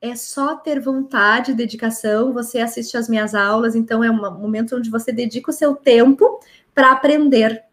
É 0.00 0.14
só 0.14 0.54
ter 0.54 0.78
vontade, 0.78 1.54
dedicação. 1.54 2.32
Você 2.32 2.60
assiste 2.60 2.96
às 2.96 3.08
minhas 3.08 3.34
aulas, 3.34 3.74
então 3.74 4.04
é 4.04 4.10
um 4.12 4.38
momento 4.38 4.76
onde 4.76 4.88
você 4.88 5.10
dedica 5.10 5.50
o 5.50 5.54
seu 5.54 5.74
tempo 5.74 6.38
para 6.72 6.92
aprender. 6.92 7.64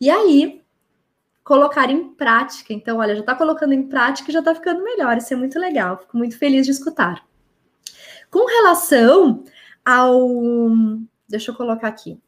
E 0.00 0.08
aí, 0.08 0.59
colocar 1.44 1.90
em 1.90 2.14
prática. 2.14 2.72
Então, 2.72 2.98
olha, 2.98 3.14
já 3.14 3.20
está 3.20 3.34
colocando 3.34 3.72
em 3.72 3.88
prática 3.88 4.30
e 4.30 4.32
já 4.32 4.40
está 4.40 4.54
ficando 4.54 4.82
melhor. 4.82 5.16
Isso 5.16 5.32
é 5.32 5.36
muito 5.36 5.58
legal. 5.58 5.98
Fico 5.98 6.16
muito 6.16 6.38
feliz 6.38 6.66
de 6.66 6.72
escutar. 6.72 7.24
Com 8.30 8.46
relação 8.46 9.44
ao. 9.84 10.28
Deixa 11.28 11.50
eu 11.50 11.54
colocar 11.54 11.88
aqui. 11.88 12.20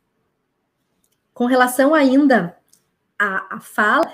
Com 1.33 1.47
relação 1.47 1.95
ainda 1.95 2.57
à, 3.19 3.57
à 3.57 3.61
fala, 3.61 4.13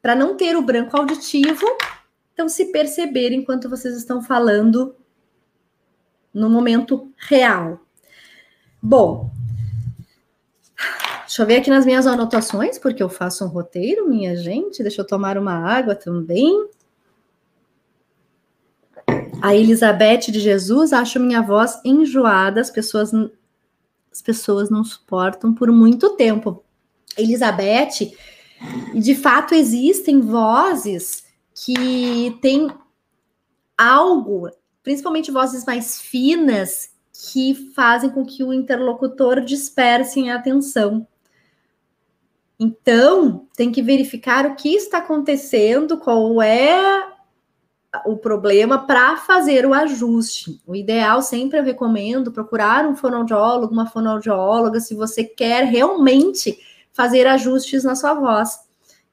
para 0.00 0.14
não 0.14 0.36
ter 0.36 0.56
o 0.56 0.62
branco 0.62 0.96
auditivo, 0.96 1.66
então 2.32 2.48
se 2.48 2.66
perceber 2.72 3.32
enquanto 3.32 3.68
vocês 3.68 3.96
estão 3.96 4.22
falando 4.22 4.94
no 6.32 6.48
momento 6.48 7.12
real. 7.16 7.80
Bom, 8.80 9.30
Deixa 11.30 11.42
eu 11.42 11.46
ver 11.46 11.58
aqui 11.58 11.70
nas 11.70 11.86
minhas 11.86 12.08
anotações, 12.08 12.76
porque 12.76 13.00
eu 13.00 13.08
faço 13.08 13.44
um 13.44 13.46
roteiro, 13.46 14.08
minha 14.08 14.34
gente. 14.34 14.82
Deixa 14.82 15.00
eu 15.00 15.06
tomar 15.06 15.38
uma 15.38 15.52
água 15.52 15.94
também. 15.94 16.68
A 19.40 19.54
Elizabeth 19.54 20.32
de 20.32 20.40
Jesus, 20.40 20.92
acho 20.92 21.20
minha 21.20 21.40
voz 21.40 21.80
enjoada, 21.84 22.60
as 22.60 22.68
pessoas, 22.68 23.12
as 24.10 24.20
pessoas 24.20 24.70
não 24.70 24.82
suportam 24.82 25.54
por 25.54 25.70
muito 25.70 26.16
tempo. 26.16 26.64
Elizabeth, 27.16 28.12
de 28.92 29.14
fato 29.14 29.54
existem 29.54 30.20
vozes 30.20 31.22
que 31.64 32.36
têm 32.42 32.72
algo, 33.78 34.50
principalmente 34.82 35.30
vozes 35.30 35.64
mais 35.64 36.00
finas, 36.00 36.90
que 37.12 37.54
fazem 37.72 38.10
com 38.10 38.26
que 38.26 38.42
o 38.42 38.52
interlocutor 38.52 39.40
disperse 39.40 40.28
a 40.28 40.34
atenção. 40.34 41.06
Então, 42.62 43.48
tem 43.56 43.72
que 43.72 43.80
verificar 43.80 44.44
o 44.44 44.54
que 44.54 44.74
está 44.74 44.98
acontecendo, 44.98 45.96
qual 45.96 46.42
é 46.42 47.08
o 48.04 48.18
problema 48.18 48.86
para 48.86 49.16
fazer 49.16 49.64
o 49.64 49.72
ajuste. 49.72 50.60
O 50.66 50.76
ideal 50.76 51.22
sempre 51.22 51.58
eu 51.58 51.64
recomendo 51.64 52.30
procurar 52.30 52.86
um 52.86 52.94
fonoaudiólogo, 52.94 53.72
uma 53.72 53.86
fonoaudióloga, 53.86 54.78
se 54.78 54.94
você 54.94 55.24
quer 55.24 55.64
realmente 55.64 56.58
fazer 56.92 57.26
ajustes 57.26 57.82
na 57.82 57.96
sua 57.96 58.12
voz. 58.12 58.60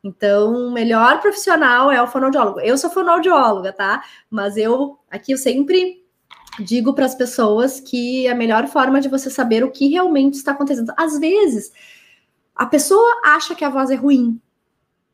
Então, 0.03 0.67
o 0.67 0.71
melhor 0.71 1.21
profissional 1.21 1.89
é 1.89 2.01
o 2.01 2.07
fonoaudiólogo. 2.07 2.59
Eu 2.59 2.77
sou 2.77 2.89
fonoaudióloga, 2.89 3.71
tá? 3.71 4.03
Mas 4.29 4.57
eu 4.57 4.99
aqui 5.09 5.31
eu 5.31 5.37
sempre 5.37 6.03
digo 6.59 6.93
para 6.93 7.05
as 7.05 7.15
pessoas 7.15 7.79
que 7.79 8.27
a 8.27 8.35
melhor 8.35 8.67
forma 8.67 8.99
de 8.99 9.07
você 9.07 9.29
saber 9.29 9.63
o 9.63 9.71
que 9.71 9.87
realmente 9.87 10.35
está 10.35 10.51
acontecendo. 10.51 10.93
Às 10.97 11.17
vezes, 11.17 11.71
a 12.57 12.65
pessoa 12.65 13.21
acha 13.23 13.53
que 13.53 13.63
a 13.63 13.69
voz 13.69 13.89
é 13.91 13.95
ruim, 13.95 14.41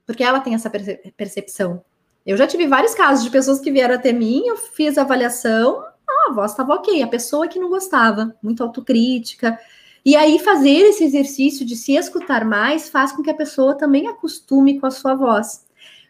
porque 0.06 0.24
ela 0.24 0.40
tem 0.40 0.56
essa 0.56 0.72
percepção. 1.18 1.84
Eu 2.26 2.38
já 2.38 2.48
tive 2.48 2.68
vários 2.68 2.96
casos 2.96 3.24
de 3.24 3.30
pessoas 3.30 3.60
que 3.60 3.72
vieram 3.72 3.96
até 3.96 4.14
mim, 4.14 4.44
eu 4.46 4.56
fiz 4.56 4.98
a 4.98 5.02
avaliação, 5.02 5.84
ah, 6.08 6.30
a 6.30 6.34
voz 6.34 6.52
estava 6.52 6.74
ok, 6.74 7.04
a 7.04 7.08
pessoa 7.08 7.48
que 7.48 7.60
não 7.60 7.70
gostava, 7.70 8.36
muito 8.42 8.64
autocrítica. 8.64 9.60
E 10.06 10.16
aí, 10.16 10.40
fazer 10.40 10.90
esse 10.90 11.04
exercício 11.04 11.66
de 11.66 11.76
se 11.76 11.94
escutar 11.94 12.46
mais 12.46 12.90
faz 12.90 13.12
com 13.12 13.22
que 13.22 13.30
a 13.30 13.36
pessoa 13.36 13.76
também 13.76 14.08
acostume 14.08 14.80
com 14.80 14.86
a 14.86 14.92
sua 14.92 15.16
voz. 15.16 15.66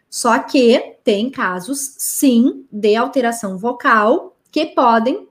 Só 0.08 0.38
que 0.38 0.96
tem 1.02 1.30
casos, 1.30 1.96
sim, 1.98 2.66
de 2.70 2.94
alteração 2.94 3.58
vocal 3.58 4.36
que 4.50 4.66
podem 4.66 5.28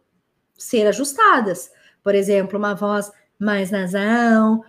ser 0.57 0.87
ajustadas. 0.87 1.71
Por 2.03 2.13
exemplo, 2.15 2.59
uma 2.59 2.73
voz 2.73 3.11
mais 3.39 3.71
nasal, 3.71 4.63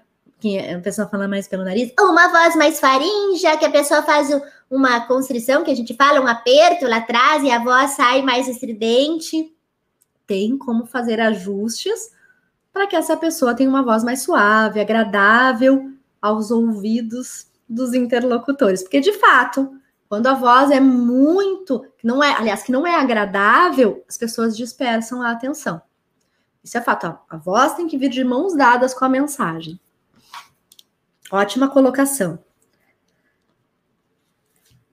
que 0.44 0.58
a 0.58 0.78
pessoa 0.78 1.08
fala 1.08 1.26
mais 1.26 1.48
pelo 1.48 1.64
nariz, 1.64 1.90
uma 1.98 2.28
voz 2.28 2.54
mais 2.54 2.78
faringe, 2.78 3.56
que 3.58 3.64
a 3.64 3.70
pessoa 3.70 4.02
faz 4.02 4.28
uma 4.70 5.00
constrição 5.06 5.64
que 5.64 5.70
a 5.70 5.74
gente 5.74 5.94
fala, 5.94 6.20
um 6.20 6.26
aperto 6.26 6.86
lá 6.86 6.98
atrás 6.98 7.42
e 7.42 7.50
a 7.50 7.64
voz 7.64 7.92
sai 7.92 8.20
mais 8.20 8.46
estridente. 8.46 9.56
Tem 10.26 10.58
como 10.58 10.84
fazer 10.84 11.18
ajustes 11.18 12.12
para 12.70 12.86
que 12.86 12.94
essa 12.94 13.16
pessoa 13.16 13.54
tenha 13.54 13.70
uma 13.70 13.82
voz 13.82 14.04
mais 14.04 14.20
suave, 14.20 14.80
agradável 14.80 15.90
aos 16.20 16.50
ouvidos 16.50 17.46
dos 17.66 17.94
interlocutores, 17.94 18.82
porque 18.82 19.00
de 19.00 19.14
fato, 19.14 19.72
quando 20.10 20.26
a 20.26 20.34
voz 20.34 20.70
é 20.70 20.78
muito, 20.80 21.86
não 22.02 22.22
é, 22.22 22.34
aliás, 22.34 22.62
que 22.62 22.70
não 22.70 22.86
é 22.86 22.94
agradável, 22.94 24.04
as 24.06 24.18
pessoas 24.18 24.54
dispersam 24.54 25.22
a 25.22 25.30
atenção. 25.30 25.80
Isso 26.62 26.76
é 26.76 26.82
fato. 26.82 27.06
Ó. 27.06 27.34
A 27.34 27.38
voz 27.38 27.72
tem 27.72 27.86
que 27.86 27.96
vir 27.96 28.10
de 28.10 28.22
mãos 28.22 28.54
dadas 28.54 28.92
com 28.92 29.06
a 29.06 29.08
mensagem. 29.08 29.80
Ótima 31.30 31.68
colocação. 31.68 32.38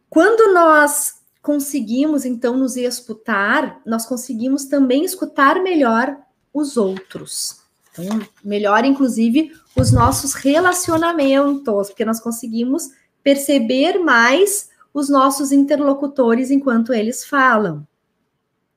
Quando 0.09 0.53
nós 0.53 1.21
conseguimos, 1.41 2.25
então, 2.25 2.57
nos 2.57 2.75
escutar, 2.75 3.81
nós 3.85 4.05
conseguimos 4.05 4.65
também 4.65 5.03
escutar 5.03 5.61
melhor 5.61 6.17
os 6.53 6.77
outros. 6.77 7.61
Então, 7.91 8.21
melhor, 8.43 8.85
inclusive, 8.85 9.51
os 9.75 9.91
nossos 9.91 10.33
relacionamentos, 10.33 11.89
porque 11.89 12.05
nós 12.05 12.19
conseguimos 12.19 12.89
perceber 13.23 14.00
mais 14.00 14.69
os 14.93 15.09
nossos 15.09 15.51
interlocutores 15.51 16.51
enquanto 16.51 16.93
eles 16.93 17.25
falam. 17.25 17.88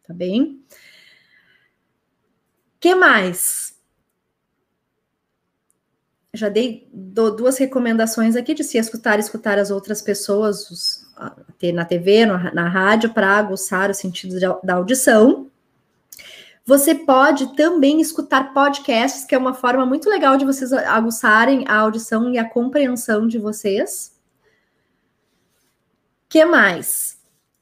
Tá 0.07 0.13
bem? 0.13 0.65
que 2.85 2.95
mais? 2.95 3.74
Já 6.35 6.49
dei 6.49 6.87
duas 6.93 7.57
recomendações 7.57 8.37
aqui 8.37 8.53
de 8.53 8.65
se 8.65 8.77
escutar, 8.77 9.19
escutar 9.19 9.59
as 9.59 9.71
outras 9.71 10.03
pessoas 10.03 10.71
os, 10.71 11.07
na 11.73 11.85
TV, 11.85 12.27
no, 12.27 12.37
na 12.53 12.69
rádio, 12.69 13.15
para 13.15 13.39
aguçar 13.39 13.91
o 13.91 13.95
sentido 13.95 14.39
da 14.63 14.75
audição. 14.75 15.51
Você 16.67 16.95
pode 16.95 17.55
também 17.55 18.01
escutar 18.01 18.53
podcasts, 18.53 19.25
que 19.25 19.35
é 19.35 19.39
uma 19.39 19.55
forma 19.55 19.87
muito 19.87 20.09
legal 20.11 20.37
de 20.37 20.45
vocês 20.45 20.73
aguçarem 20.73 21.65
a 21.69 21.77
audição 21.77 22.31
e 22.31 22.39
a 22.39 22.49
compreensão 22.49 23.29
de 23.29 23.39
vocês. 23.39 24.13
que 26.29 26.45
mais? 26.45 27.19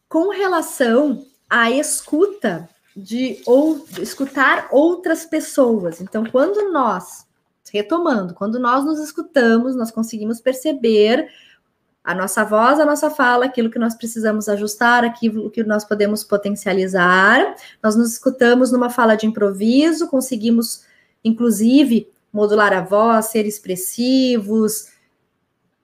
Com 0.08 0.30
relação 0.30 1.26
à 1.50 1.70
escuta, 1.70 2.68
de, 2.96 3.40
ou, 3.46 3.84
de 3.86 4.02
escutar 4.02 4.68
outras 4.70 5.24
pessoas. 5.24 6.00
Então, 6.00 6.24
quando 6.24 6.72
nós, 6.72 7.26
retomando, 7.72 8.34
quando 8.34 8.60
nós 8.60 8.84
nos 8.84 9.00
escutamos, 9.00 9.74
nós 9.74 9.90
conseguimos 9.90 10.40
perceber 10.40 11.28
a 12.04 12.14
nossa 12.14 12.44
voz, 12.44 12.78
a 12.78 12.84
nossa 12.84 13.10
fala, 13.10 13.46
aquilo 13.46 13.70
que 13.70 13.78
nós 13.78 13.94
precisamos 13.94 14.48
ajustar, 14.48 15.04
aquilo 15.04 15.50
que 15.50 15.62
nós 15.62 15.84
podemos 15.84 16.22
potencializar. 16.22 17.54
Nós 17.82 17.96
nos 17.96 18.12
escutamos 18.12 18.72
numa 18.72 18.90
fala 18.90 19.16
de 19.16 19.26
improviso, 19.26 20.08
conseguimos, 20.08 20.84
inclusive, 21.24 22.08
modular 22.32 22.72
a 22.72 22.80
voz, 22.80 23.26
ser 23.26 23.46
expressivos, 23.46 24.90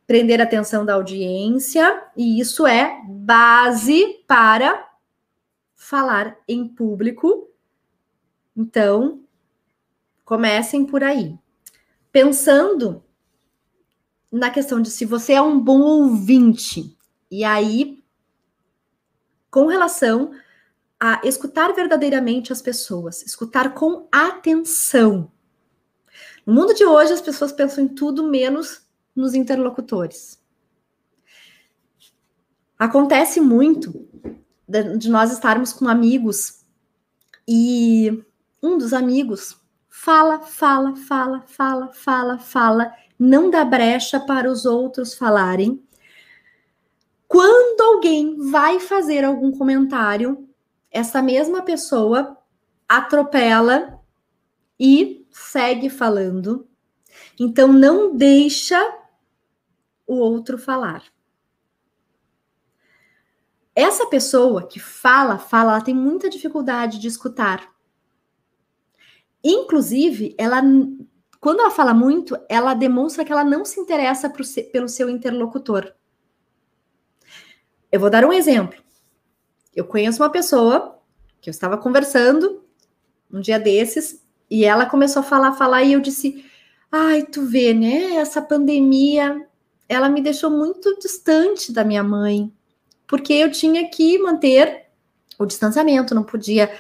prender 0.07 0.41
a 0.41 0.45
atenção 0.45 0.85
da 0.85 0.95
audiência, 0.95 2.03
e 2.17 2.41
isso 2.41 2.67
é 2.67 3.01
base 3.07 4.25
para 4.27 4.89
falar 5.75 6.37
em 6.49 6.67
público. 6.67 7.49
Então, 8.57 9.21
comecem 10.25 10.85
por 10.85 11.05
aí. 11.05 11.39
Pensando 12.11 13.05
na 14.31 14.51
questão 14.51 14.81
de 14.81 14.91
se 14.91 15.05
você 15.05 15.35
é 15.35 15.43
um 15.43 15.59
bom 15.59 15.81
ouvinte, 15.81 16.97
e 17.31 17.45
aí, 17.45 18.03
com 19.51 19.67
relação 19.67 20.33
a 20.99 21.21
escutar 21.25 21.73
verdadeiramente 21.75 22.53
as 22.53 22.61
pessoas, 22.61 23.23
escutar 23.23 23.75
com 23.75 24.09
atenção. 24.11 25.31
No 26.45 26.55
mundo 26.55 26.75
de 26.75 26.85
hoje, 26.85 27.13
as 27.13 27.21
pessoas 27.21 27.53
pensam 27.53 27.85
em 27.85 27.89
tudo 27.89 28.27
menos 28.27 28.83
nos 29.15 29.35
interlocutores. 29.35 30.43
Acontece 32.79 33.41
muito 33.41 34.09
de 34.99 35.09
nós 35.09 35.33
estarmos 35.33 35.73
com 35.73 35.89
amigos 35.89 36.65
e 37.47 38.23
um 38.63 38.79
dos 38.79 38.93
amigos 38.93 39.57
fala, 40.01 40.39
fala, 40.39 40.95
fala, 40.95 41.43
fala, 41.49 41.93
fala, 41.93 42.39
fala, 42.39 42.95
não 43.19 43.51
dá 43.51 43.65
brecha 43.65 44.21
para 44.21 44.49
os 44.49 44.65
outros 44.65 45.15
falarem. 45.15 45.85
Quando 47.27 47.81
alguém 47.81 48.37
vai 48.51 48.79
fazer 48.79 49.25
algum 49.25 49.51
comentário, 49.51 50.49
essa 50.89 51.21
mesma 51.21 51.63
pessoa 51.63 52.39
atropela 52.89 54.01
e 54.79 55.27
segue 55.31 55.91
falando. 55.91 56.69
Então 57.39 57.73
não 57.73 58.17
deixa 58.17 58.81
o 60.07 60.15
outro 60.15 60.57
falar. 60.57 61.03
Essa 63.75 64.07
pessoa 64.07 64.67
que 64.67 64.79
fala, 64.79 65.39
fala, 65.39 65.73
ela 65.73 65.81
tem 65.85 65.95
muita 65.95 66.31
dificuldade 66.31 66.99
de 67.01 67.09
escutar. 67.09 67.78
Inclusive, 69.51 70.35
ela 70.37 70.63
quando 71.41 71.61
ela 71.61 71.71
fala 71.71 71.95
muito, 71.95 72.37
ela 72.49 72.75
demonstra 72.75 73.25
que 73.25 73.33
ela 73.33 73.45
não 73.45 73.65
se 73.65 73.81
interessa 73.81 74.31
pelo 74.73 74.89
seu 74.89 75.09
interlocutor. 75.09 75.95
Eu 77.91 78.01
vou 78.01 78.11
dar 78.11 78.25
um 78.25 78.33
exemplo. 78.33 78.79
Eu 79.75 79.85
conheço 79.85 80.23
uma 80.23 80.31
pessoa 80.31 81.01
que 81.41 81.49
eu 81.49 81.53
estava 81.53 81.79
conversando 81.79 82.65
um 83.33 83.41
dia 83.41 83.59
desses 83.59 84.23
e 84.51 84.65
ela 84.65 84.85
começou 84.85 85.21
a 85.21 85.25
falar, 85.25 85.53
falar 85.53 85.85
e 85.85 85.93
eu 85.93 86.01
disse: 86.01 86.45
"Ai, 86.91 87.23
tu 87.23 87.47
vê, 87.47 87.73
né? 87.73 88.17
Essa 88.17 88.43
pandemia, 88.43 89.49
ela 89.89 90.09
me 90.09 90.21
deixou 90.21 90.51
muito 90.51 90.99
distante 90.99 91.73
da 91.73 91.85
minha 91.85 92.03
mãe 92.03 92.53
porque 93.07 93.33
eu 93.33 93.51
tinha 93.51 93.89
que 93.89 94.19
manter 94.19 94.89
o 95.39 95.47
distanciamento, 95.47 96.15
não 96.15 96.25
podia 96.25 96.71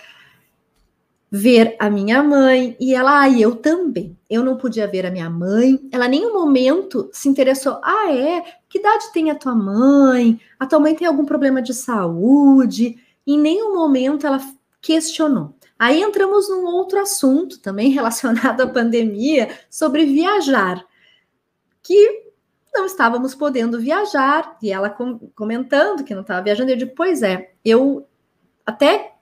ver 1.31 1.77
a 1.79 1.91
minha 1.91 2.23
mãe 2.23 2.77
e 2.81 2.95
ela, 2.95 3.21
ah, 3.21 3.31
eu 3.31 3.57
também. 3.57 4.17
Eu 4.29 4.43
não 4.43 4.57
podia 4.57 4.87
ver 4.87 5.05
a 5.05 5.11
minha 5.11 5.29
mãe. 5.29 5.79
Ela 5.93 6.07
em 6.07 6.11
nenhum 6.11 6.33
momento 6.33 7.09
se 7.13 7.29
interessou. 7.29 7.79
Ah, 7.83 8.13
é? 8.13 8.43
Que 8.69 8.79
idade 8.79 9.13
tem 9.13 9.31
a 9.31 9.35
tua 9.35 9.55
mãe? 9.55 10.41
A 10.59 10.67
tua 10.67 10.81
mãe 10.81 10.95
tem 10.95 11.07
algum 11.07 11.25
problema 11.25 11.61
de 11.61 11.75
saúde? 11.75 12.97
Em 13.27 13.39
nenhum 13.39 13.75
momento 13.75 14.27
ela 14.27 14.41
questionou. 14.81 15.55
Aí 15.79 16.03
entramos 16.03 16.49
num 16.49 16.65
outro 16.65 16.99
assunto 16.99 17.61
também 17.61 17.91
relacionado 17.93 18.63
à 18.63 18.67
pandemia 18.67 19.49
sobre 19.71 20.05
viajar, 20.07 20.85
que 21.83 22.27
não 22.75 22.87
estávamos 22.87 23.35
podendo 23.35 23.81
viajar, 23.81 24.57
e 24.63 24.71
ela 24.71 24.91
com, 24.91 25.19
comentando 25.35 26.05
que 26.05 26.15
não 26.15 26.23
estava 26.23 26.43
viajando, 26.43 26.71
eu 26.71 26.77
digo, 26.77 26.93
pois 26.95 27.23
é, 27.23 27.53
eu 27.65 28.07
até 28.67 29.18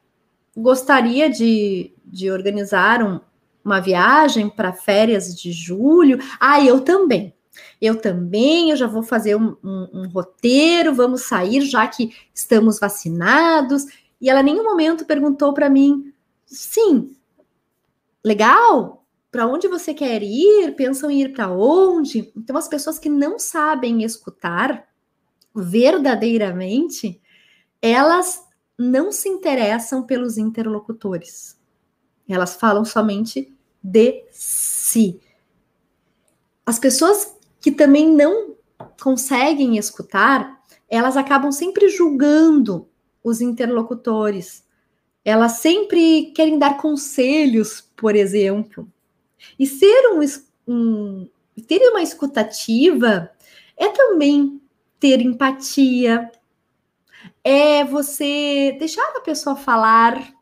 gostaria 0.57 1.29
de, 1.29 1.93
de 2.05 2.31
organizar 2.31 3.03
um, 3.03 3.21
uma 3.65 3.81
viagem 3.81 4.49
para 4.49 4.73
férias 4.73 5.35
de 5.35 5.53
julho. 5.53 6.19
Ah, 6.41 6.65
eu 6.65 6.81
também. 6.81 7.35
Eu 7.81 7.97
também, 7.97 8.71
eu 8.71 8.77
já 8.77 8.87
vou 8.87 9.03
fazer 9.03 9.37
um, 9.37 9.57
um, 9.63 9.89
um, 9.93 10.09
roteiro, 10.09 10.95
vamos 10.95 11.23
sair 11.23 11.63
já 11.63 11.87
que 11.87 12.15
estamos 12.33 12.79
vacinados. 12.79 13.85
E 14.21 14.31
ela 14.31 14.41
em 14.41 14.45
nenhum 14.45 14.65
momento 14.65 15.05
perguntou 15.05 15.53
para 15.53 15.69
mim, 15.69 16.13
sim, 16.47 17.15
legal, 18.25 19.05
para 19.31 19.47
onde 19.47 19.69
você 19.69 19.93
quer 19.93 20.23
ir, 20.23 20.75
pensam 20.75 21.11
em 21.11 21.23
ir 21.23 21.33
para 21.33 21.51
onde. 21.51 22.33
Então, 22.37 22.57
as 22.57 22.69
pessoas 22.69 22.99
que 22.99 23.09
não 23.09 23.39
sabem 23.39 24.03
escutar 24.03 24.87
verdadeiramente, 25.55 27.21
elas 27.83 28.46
não 28.79 29.11
se 29.11 29.29
interessam 29.29 30.03
pelos 30.03 30.37
interlocutores. 30.37 31.59
Elas 32.29 32.57
falam 32.57 32.85
somente 32.85 33.55
de 33.83 34.25
si. 34.31 35.21
As 36.65 36.79
pessoas 36.79 37.37
que 37.61 37.71
também 37.71 38.13
não 38.13 38.57
conseguem 39.01 39.79
escutar, 39.79 40.63
elas 40.89 41.17
acabam 41.17 41.51
sempre 41.53 41.89
julgando 41.89 42.89
os 43.23 43.41
interlocutores. 43.41 44.65
Elas 45.25 45.53
sempre 45.53 46.33
querem 46.33 46.59
dar 46.59 46.77
conselhos, 46.77 47.81
por 47.97 48.15
exemplo. 48.15 48.91
E 49.59 49.67
ser 49.67 50.13
um, 50.13 50.21
um 50.67 51.29
ter 51.67 51.81
uma 51.91 52.03
escutativa 52.03 53.31
é 53.77 53.89
também 53.89 54.61
ter 54.99 55.21
empatia, 55.21 56.31
é 57.49 57.85
você 57.85 58.75
deixar 58.77 59.07
a 59.15 59.21
pessoa 59.21 59.55
falar, 59.55 60.35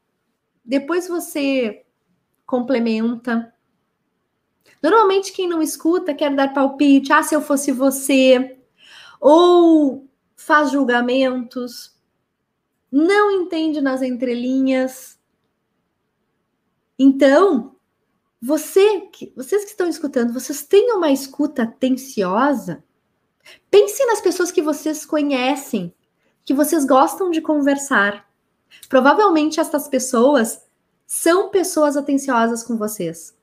depois 0.64 1.07
você 1.07 1.85
complementa. 2.47 3.53
Normalmente 4.83 5.31
quem 5.31 5.47
não 5.47 5.61
escuta 5.61 6.14
quer 6.14 6.35
dar 6.35 6.55
palpite, 6.55 7.12
ah, 7.12 7.23
se 7.23 7.35
eu 7.35 7.43
fosse 7.43 7.71
você, 7.73 8.59
ou 9.21 10.09
faz 10.35 10.71
julgamentos, 10.71 11.95
não 12.90 13.31
entende 13.31 13.83
nas 13.83 14.01
entrelinhas. 14.01 15.21
Então, 16.99 17.77
você, 18.40 19.11
vocês 19.37 19.64
que 19.64 19.73
estão 19.73 19.90
escutando, 19.90 20.33
vocês 20.33 20.62
têm 20.62 20.90
uma 20.93 21.12
escuta 21.12 21.64
atenciosa? 21.64 22.83
Pense 23.71 24.03
nas 24.07 24.23
pessoas 24.23 24.51
que 24.51 24.62
vocês 24.62 25.05
conhecem, 25.05 25.95
que 26.44 26.54
vocês 26.54 26.85
gostam 26.85 27.30
de 27.30 27.40
conversar. 27.40 28.28
Provavelmente 28.88 29.61
essas 29.61 29.88
pessoas 29.88 30.62
são 31.07 31.48
pessoas 31.48 31.96
atenciosas 31.96 32.62
com 32.62 32.76
vocês. 32.76 33.35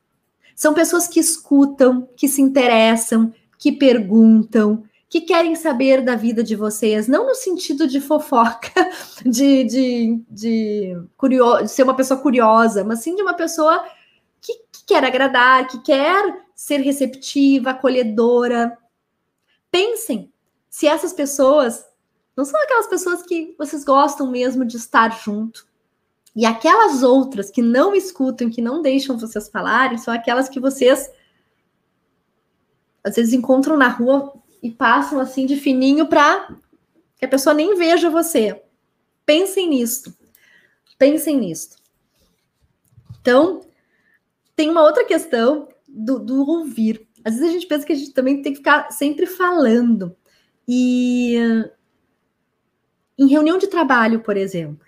São 0.56 0.74
pessoas 0.74 1.08
que 1.08 1.20
escutam, 1.20 2.08
que 2.16 2.28
se 2.28 2.42
interessam, 2.42 3.34
que 3.58 3.72
perguntam, 3.72 4.84
que 5.10 5.22
querem 5.22 5.56
saber 5.56 6.02
da 6.02 6.16
vida 6.16 6.44
de 6.44 6.56
vocês, 6.56 7.08
não 7.08 7.28
no 7.28 7.36
sentido 7.36 7.86
de 7.88 8.00
fofoca, 8.00 8.72
de, 9.26 9.64
de, 9.66 10.24
de, 10.30 10.98
de 11.30 11.68
ser 11.68 11.84
uma 11.84 11.96
pessoa 11.96 12.20
curiosa, 12.20 12.84
mas 12.84 13.00
sim 13.00 13.16
de 13.16 13.22
uma 13.22 13.34
pessoa 13.34 13.84
que, 14.40 14.54
que 14.72 14.86
quer 14.88 15.04
agradar, 15.04 15.68
que 15.68 15.82
quer 15.82 16.44
ser 16.56 16.78
receptiva, 16.78 17.72
acolhedora. 17.72 18.78
Pensem 19.70 20.32
se 20.70 20.88
essas 20.88 21.12
pessoas 21.12 21.86
não 22.42 22.46
são 22.46 22.60
aquelas 22.60 22.88
pessoas 22.88 23.22
que 23.22 23.54
vocês 23.56 23.84
gostam 23.84 24.26
mesmo 24.26 24.66
de 24.66 24.76
estar 24.76 25.10
junto. 25.22 25.68
E 26.36 26.44
aquelas 26.44 27.04
outras 27.04 27.52
que 27.52 27.62
não 27.62 27.94
escutam, 27.94 28.50
que 28.50 28.64
não 28.64 28.82
deixam 28.82 29.16
vocês 29.16 29.48
falarem, 29.48 30.00
são 30.00 30.12
aquelas 30.12 30.50
que 30.50 30.60
vocês 30.60 31.12
às 33.04 33.16
vezes 33.16 33.34
encontram 33.34 33.78
na 33.78 33.90
rua 33.90 34.34
e 34.62 34.72
passam 34.72 35.20
assim 35.20 35.46
de 35.46 35.56
fininho 35.56 36.08
para 36.08 36.56
que 37.16 37.26
a 37.26 37.28
pessoa 37.28 37.54
nem 37.54 37.76
veja 37.76 38.10
você. 38.10 38.60
Pensem 39.24 39.70
nisso. 39.70 40.18
Pensem 40.98 41.38
nisso. 41.38 41.76
Então, 43.22 43.62
tem 44.56 44.68
uma 44.68 44.82
outra 44.82 45.06
questão 45.06 45.68
do, 45.88 46.18
do, 46.18 46.50
ouvir. 46.50 47.08
Às 47.24 47.36
vezes 47.36 47.50
a 47.50 47.54
gente 47.54 47.68
pensa 47.68 47.86
que 47.86 47.94
a 47.94 47.96
gente 47.96 48.14
também 48.14 48.42
tem 48.42 48.52
que 48.52 48.60
ficar 48.60 48.92
sempre 48.92 49.28
falando. 49.28 50.16
E 50.68 51.70
em 53.22 53.28
reunião 53.28 53.60
de 53.60 53.68
trabalho, 53.68 54.22
por 54.22 54.36
exemplo, 54.36 54.84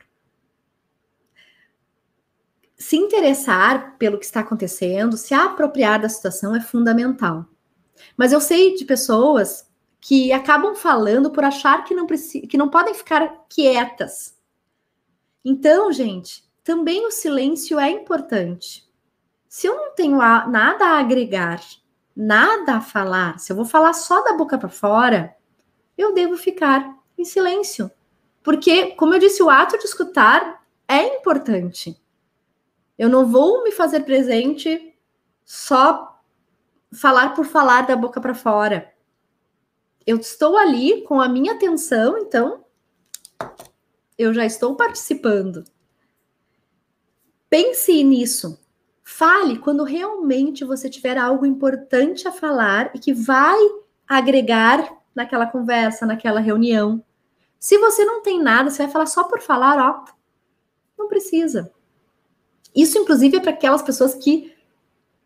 se 2.76 2.98
interessar 2.98 3.96
pelo 4.00 4.18
que 4.18 4.26
está 4.26 4.40
acontecendo, 4.40 5.16
se 5.16 5.36
apropriar 5.36 6.02
da 6.02 6.10
situação 6.10 6.56
é 6.56 6.60
fundamental. 6.60 7.46
Mas 8.18 8.34
eu 8.34 8.42
sei 8.42 8.74
de 8.74 8.86
pessoas 8.86 9.70
que 10.02 10.34
acabam 10.34 10.74
falando 10.74 11.30
por 11.30 11.44
achar 11.44 11.84
que 11.84 11.94
não, 11.94 12.08
que 12.08 12.58
não 12.58 12.70
podem 12.70 12.96
ficar 12.96 13.46
quietas. 13.48 14.36
Então, 15.46 15.92
gente, 15.92 16.44
também 16.64 17.06
o 17.06 17.12
silêncio 17.12 17.80
é 17.80 17.92
importante. 17.92 18.84
Se 19.48 19.68
eu 19.68 19.76
não 19.76 19.94
tenho 19.94 20.20
a, 20.20 20.48
nada 20.48 20.86
a 20.86 21.00
agregar, 21.00 21.62
nada 22.16 22.78
a 22.78 22.82
falar, 22.82 23.38
se 23.38 23.52
eu 23.52 23.56
vou 23.56 23.66
falar 23.66 23.94
só 23.94 24.24
da 24.24 24.34
boca 24.34 24.58
para 24.58 24.70
fora, 24.70 25.36
eu 25.96 26.16
devo 26.16 26.36
ficar 26.36 26.98
em 27.16 27.24
silêncio. 27.24 27.92
Porque, 28.44 28.92
como 28.92 29.14
eu 29.14 29.20
disse, 29.20 29.42
o 29.42 29.50
ato 29.50 29.78
de 29.78 29.86
escutar 29.86 30.64
é 30.88 31.18
importante. 31.18 32.00
Eu 32.98 33.10
não 33.10 33.26
vou 33.26 33.64
me 33.64 33.72
fazer 33.72 34.02
presente 34.02 34.94
só 35.44 36.22
falar 36.92 37.34
por 37.34 37.46
falar 37.46 37.88
da 37.88 37.96
boca 37.96 38.22
para 38.22 38.36
fora. 38.36 38.94
Eu 40.06 40.18
estou 40.18 40.58
ali 40.58 41.02
com 41.04 41.20
a 41.22 41.30
minha 41.30 41.54
atenção, 41.54 42.18
então 42.18 42.64
eu 44.18 44.34
já 44.34 44.46
estou 44.46 44.76
participando. 44.76 45.64
Pense 47.50 48.04
nisso. 48.04 48.60
Fale 49.04 49.60
quando 49.60 49.84
realmente 49.84 50.66
você 50.66 50.90
tiver 50.90 51.18
algo 51.18 51.46
importante 51.46 52.28
a 52.28 52.32
falar 52.32 52.92
e 52.94 53.00
que 53.00 53.14
vai 53.14 53.60
agregar 54.08 54.98
naquela 55.16 55.46
conversa, 55.46 56.06
naquela 56.06 56.40
reunião. 56.40 57.04
Se 57.64 57.78
você 57.78 58.04
não 58.04 58.22
tem 58.22 58.44
nada, 58.44 58.70
você 58.70 58.84
vai 58.84 58.92
falar 58.92 59.06
só 59.06 59.24
por 59.24 59.40
falar, 59.40 59.80
ó, 59.80 60.04
não 61.00 61.08
precisa. 61.08 61.72
Isso, 62.76 62.98
inclusive, 62.98 63.38
é 63.38 63.40
para 63.40 63.52
aquelas 63.52 63.82
pessoas 63.82 64.14
que 64.16 64.54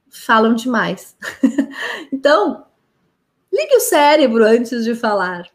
falam 0.08 0.54
demais. 0.54 1.18
então, 2.14 2.68
ligue 3.52 3.78
o 3.78 3.80
cérebro 3.80 4.46
antes 4.46 4.84
de 4.84 4.94
falar. 4.94 5.50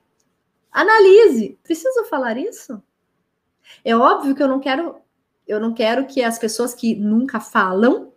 Analise. 0.72 1.56
Preciso 1.62 2.04
falar 2.06 2.36
isso? 2.36 2.82
É 3.84 3.94
óbvio 3.94 4.34
que 4.34 4.42
eu 4.42 4.48
não 4.48 4.58
quero, 4.58 4.96
eu 5.46 5.60
não 5.60 5.72
quero 5.72 6.04
que 6.08 6.20
as 6.20 6.36
pessoas 6.36 6.74
que 6.74 6.96
nunca 6.96 7.38
falam 7.38 8.12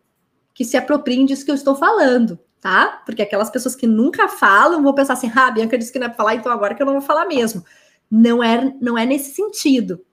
que 0.56 0.66
se 0.66 0.76
apropriem 0.76 1.28
disso 1.28 1.46
que 1.46 1.52
eu 1.52 1.56
estou 1.56 1.76
falando, 1.76 2.40
tá? 2.60 3.04
Porque 3.06 3.22
aquelas 3.22 3.52
pessoas 3.52 3.76
que 3.76 3.86
nunca 3.86 4.28
falam 4.28 4.82
vão 4.82 4.96
pensar 4.96 5.14
assim: 5.14 5.32
"Ah, 5.36 5.52
Bianca 5.52 5.78
disse 5.78 5.94
que 5.94 6.00
não 6.00 6.08
é 6.08 6.10
para 6.10 6.18
falar, 6.18 6.34
então 6.34 6.52
agora 6.52 6.74
que 6.74 6.82
eu 6.82 6.86
não 6.88 6.94
vou 6.94 7.02
falar 7.04 7.28
mesmo". 7.28 7.64
Não 8.10 8.44
é, 8.44 8.74
não 8.82 8.98
é 8.98 9.06
nesse 9.06 9.34
sentido. 9.34 10.06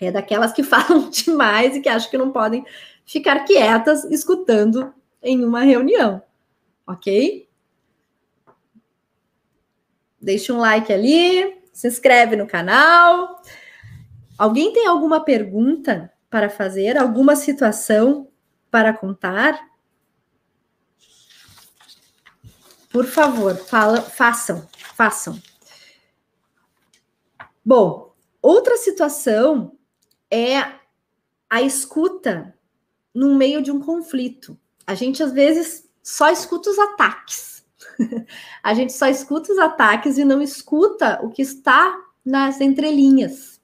É 0.00 0.10
daquelas 0.10 0.52
que 0.52 0.62
falam 0.64 1.10
demais 1.10 1.76
e 1.76 1.80
que 1.80 1.88
acham 1.88 2.10
que 2.10 2.18
não 2.18 2.32
podem 2.32 2.64
ficar 3.04 3.40
quietas 3.40 4.04
escutando 4.04 4.92
em 5.22 5.44
uma 5.44 5.60
reunião, 5.60 6.22
ok? 6.86 7.48
Deixe 10.20 10.52
um 10.52 10.58
like 10.58 10.92
ali, 10.92 11.62
se 11.72 11.88
inscreve 11.88 12.36
no 12.36 12.46
canal. 12.46 13.40
Alguém 14.38 14.72
tem 14.72 14.86
alguma 14.86 15.24
pergunta 15.24 16.12
para 16.30 16.48
fazer? 16.48 16.96
Alguma 16.96 17.36
situação 17.36 18.28
para 18.70 18.92
contar? 18.92 19.68
Por 22.90 23.06
favor, 23.06 23.56
fala, 23.56 24.00
façam, 24.00 24.66
façam. 24.96 25.40
Bom, 27.64 28.14
outra 28.40 28.76
situação 28.76 29.76
é 30.30 30.58
a 31.48 31.62
escuta 31.62 32.56
no 33.14 33.34
meio 33.34 33.62
de 33.62 33.70
um 33.70 33.80
conflito 33.80 34.58
a 34.86 34.94
gente 34.94 35.22
às 35.22 35.32
vezes 35.32 35.88
só 36.02 36.30
escuta 36.30 36.70
os 36.70 36.78
ataques. 36.78 37.64
a 38.62 38.74
gente 38.74 38.92
só 38.92 39.06
escuta 39.06 39.52
os 39.52 39.58
ataques 39.58 40.18
e 40.18 40.24
não 40.24 40.42
escuta 40.42 41.20
o 41.22 41.30
que 41.30 41.42
está 41.42 41.98
nas 42.24 42.60
entrelinhas. 42.60 43.60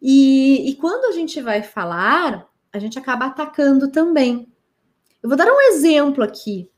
E, 0.00 0.70
e 0.70 0.74
quando 0.76 1.06
a 1.06 1.12
gente 1.12 1.40
vai 1.40 1.62
falar, 1.62 2.48
a 2.72 2.78
gente 2.78 2.98
acaba 2.98 3.26
atacando 3.26 3.90
também. 3.90 4.50
Eu 5.22 5.28
vou 5.28 5.36
dar 5.36 5.52
um 5.52 5.60
exemplo 5.60 6.24
aqui 6.24 6.70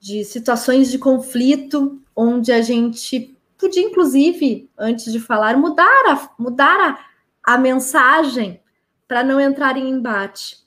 de 0.00 0.24
situações 0.24 0.90
de 0.90 0.98
conflito 0.98 2.00
onde 2.16 2.52
a 2.52 2.62
gente 2.62 3.36
podia, 3.62 3.82
inclusive, 3.82 4.68
antes 4.76 5.12
de 5.12 5.20
falar, 5.20 5.56
mudar 5.56 6.04
a, 6.08 6.30
mudar 6.36 6.80
a, 6.80 7.54
a 7.54 7.56
mensagem 7.56 8.60
para 9.06 9.22
não 9.22 9.40
entrar 9.40 9.76
em 9.76 9.88
embate. 9.88 10.58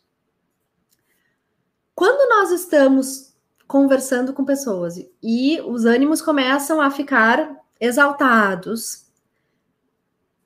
Quando 1.93 2.29
nós 2.29 2.51
estamos 2.51 3.35
conversando 3.67 4.33
com 4.33 4.45
pessoas 4.45 4.95
e 5.21 5.59
os 5.61 5.83
ânimos 5.85 6.21
começam 6.21 6.79
a 6.79 6.89
ficar 6.89 7.55
exaltados, 7.79 9.05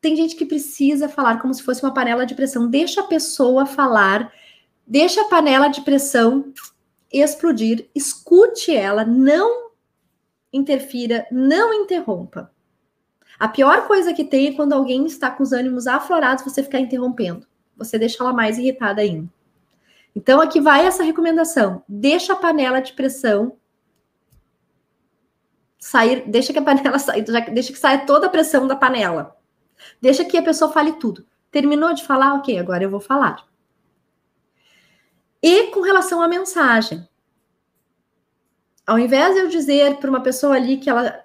tem 0.02 0.16
gente 0.16 0.36
que 0.36 0.46
precisa 0.46 1.08
falar 1.08 1.40
como 1.40 1.54
se 1.54 1.62
fosse 1.62 1.84
uma 1.84 1.94
panela 1.94 2.26
de 2.26 2.34
pressão. 2.34 2.68
Deixa 2.68 3.02
a 3.02 3.08
pessoa 3.08 3.66
falar, 3.66 4.34
deixa 4.88 5.22
a 5.22 5.26
panela 5.26 5.68
de 5.68 5.82
pressão 5.82 6.52
explodir, 7.12 7.90
escute 7.94 8.76
ela, 8.76 9.04
não 9.04 9.69
interfira, 10.52 11.26
não 11.32 11.74
interrompa. 11.74 12.52
A 13.40 13.48
pior 13.48 13.88
coisa 13.88 14.14
que 14.14 14.26
tem 14.26 14.48
é 14.48 14.54
quando 14.54 14.74
alguém 14.74 15.06
está 15.06 15.32
com 15.32 15.44
os 15.44 15.54
ânimos 15.54 15.88
aflorados, 15.88 16.44
você 16.44 16.62
ficar 16.62 16.80
interrompendo. 16.80 17.48
Você 17.78 17.98
deixa 17.98 18.22
ela 18.22 18.34
mais 18.34 18.58
irritada 18.58 19.02
ainda. 19.02 19.30
Então, 20.16 20.42
aqui 20.42 20.60
vai 20.60 20.86
essa 20.86 21.04
recomendação: 21.04 21.84
deixa 21.88 22.34
a 22.34 22.36
panela 22.36 22.82
de 22.82 22.94
pressão 22.94 23.58
sair, 25.80 26.28
deixa 26.28 26.52
que 26.52 26.60
a 26.60 26.62
panela 26.62 27.00
sair, 27.00 27.24
deixa 27.54 27.72
que 27.72 27.80
saia 27.80 28.06
toda 28.06 28.28
a 28.28 28.30
pressão 28.30 28.68
da 28.68 28.76
panela. 28.76 29.36
Deixa 30.02 30.26
que 30.26 30.38
a 30.38 30.44
pessoa 30.44 30.72
fale 30.72 30.94
tudo. 30.94 31.26
Terminou 31.50 31.94
de 31.94 32.04
falar? 32.04 32.34
Ok, 32.36 32.60
agora 32.60 32.84
eu 32.84 32.90
vou 32.90 33.00
falar. 33.00 33.48
E 35.42 35.68
com 35.68 35.80
relação 35.80 36.22
à 36.22 36.28
mensagem. 36.28 37.08
Ao 38.90 38.98
invés 38.98 39.36
de 39.36 39.42
eu 39.42 39.48
dizer 39.48 39.98
para 39.98 40.10
uma 40.10 40.24
pessoa 40.24 40.56
ali 40.56 40.78
que 40.78 40.90
ela 40.90 41.24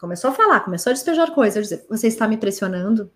começou 0.00 0.30
a 0.30 0.34
falar, 0.34 0.58
começou 0.64 0.90
a 0.90 0.94
despejar 0.94 1.30
coisas, 1.30 1.54
eu 1.54 1.62
dizer, 1.62 1.86
você 1.88 2.08
está 2.08 2.26
me 2.26 2.36
pressionando? 2.36 3.08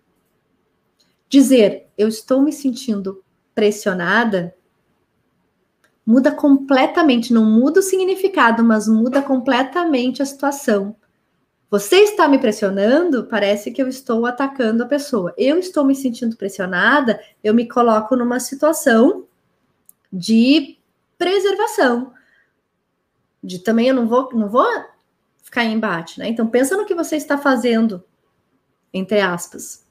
Dizer, 1.27 1.89
eu 1.97 2.07
estou 2.07 2.41
me 2.41 2.53
sentindo 2.53 3.21
pressionada, 3.53 4.55
muda 6.05 6.31
completamente, 6.31 7.33
não 7.33 7.43
muda 7.43 7.81
o 7.81 7.83
significado, 7.83 8.63
mas 8.63 8.87
muda 8.87 9.21
completamente 9.21 10.21
a 10.21 10.25
situação. 10.25 10.95
Você 11.69 11.97
está 11.97 12.25
me 12.25 12.39
pressionando, 12.39 13.25
parece 13.25 13.69
que 13.69 13.81
eu 13.81 13.87
estou 13.89 14.25
atacando 14.25 14.81
a 14.81 14.87
pessoa. 14.87 15.33
Eu 15.37 15.59
estou 15.59 15.83
me 15.83 15.93
sentindo 15.93 16.37
pressionada, 16.37 17.19
eu 17.43 17.53
me 17.53 17.67
coloco 17.67 18.15
numa 18.15 18.39
situação 18.39 19.25
de 20.09 20.77
preservação. 21.17 22.13
De 23.43 23.59
também 23.59 23.87
eu 23.87 23.95
não 23.95 24.07
vou, 24.07 24.29
não 24.33 24.49
vou 24.49 24.65
ficar 25.41 25.63
em 25.63 25.73
embate, 25.73 26.19
né? 26.19 26.27
Então 26.27 26.47
pensa 26.47 26.77
no 26.77 26.85
que 26.85 26.93
você 26.93 27.15
está 27.15 27.37
fazendo, 27.37 28.03
entre 28.93 29.19
aspas, 29.19 29.85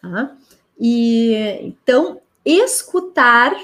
tá? 0.00 0.36
E 0.78 1.34
então 1.62 2.20
escutar 2.44 3.54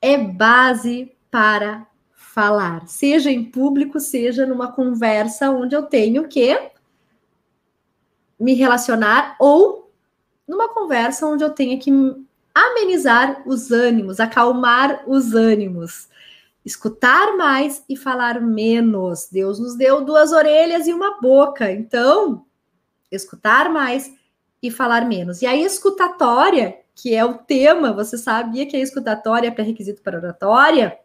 é 0.00 0.18
base 0.18 1.12
para 1.30 1.86
falar, 2.12 2.86
seja 2.86 3.30
em 3.30 3.44
público, 3.44 4.00
seja 4.00 4.46
numa 4.46 4.72
conversa 4.72 5.50
onde 5.50 5.74
eu 5.74 5.82
tenho 5.82 6.28
que 6.28 6.56
me 8.38 8.54
relacionar 8.54 9.36
ou 9.38 9.90
numa 10.48 10.68
conversa 10.68 11.26
onde 11.26 11.44
eu 11.44 11.50
tenho 11.50 11.78
que 11.78 11.90
amenizar 12.54 13.42
os 13.46 13.70
ânimos, 13.70 14.20
acalmar 14.20 15.02
os 15.06 15.34
ânimos, 15.34 16.08
escutar 16.64 17.36
mais 17.36 17.84
e 17.88 17.96
falar 17.96 18.40
menos. 18.40 19.28
Deus 19.30 19.58
nos 19.58 19.76
deu 19.76 20.04
duas 20.04 20.32
orelhas 20.32 20.86
e 20.86 20.92
uma 20.92 21.20
boca, 21.20 21.70
então 21.70 22.44
escutar 23.10 23.68
mais 23.70 24.12
e 24.62 24.70
falar 24.70 25.06
menos. 25.06 25.42
E 25.42 25.46
a 25.46 25.56
escutatória, 25.56 26.78
que 26.94 27.14
é 27.14 27.24
o 27.24 27.34
tema, 27.34 27.92
você 27.92 28.16
sabia 28.16 28.66
que 28.66 28.76
a 28.76 28.80
escutatória 28.80 29.48
é 29.48 29.50
pré-requisito 29.50 30.02
para 30.02 30.18
oratória? 30.18 30.98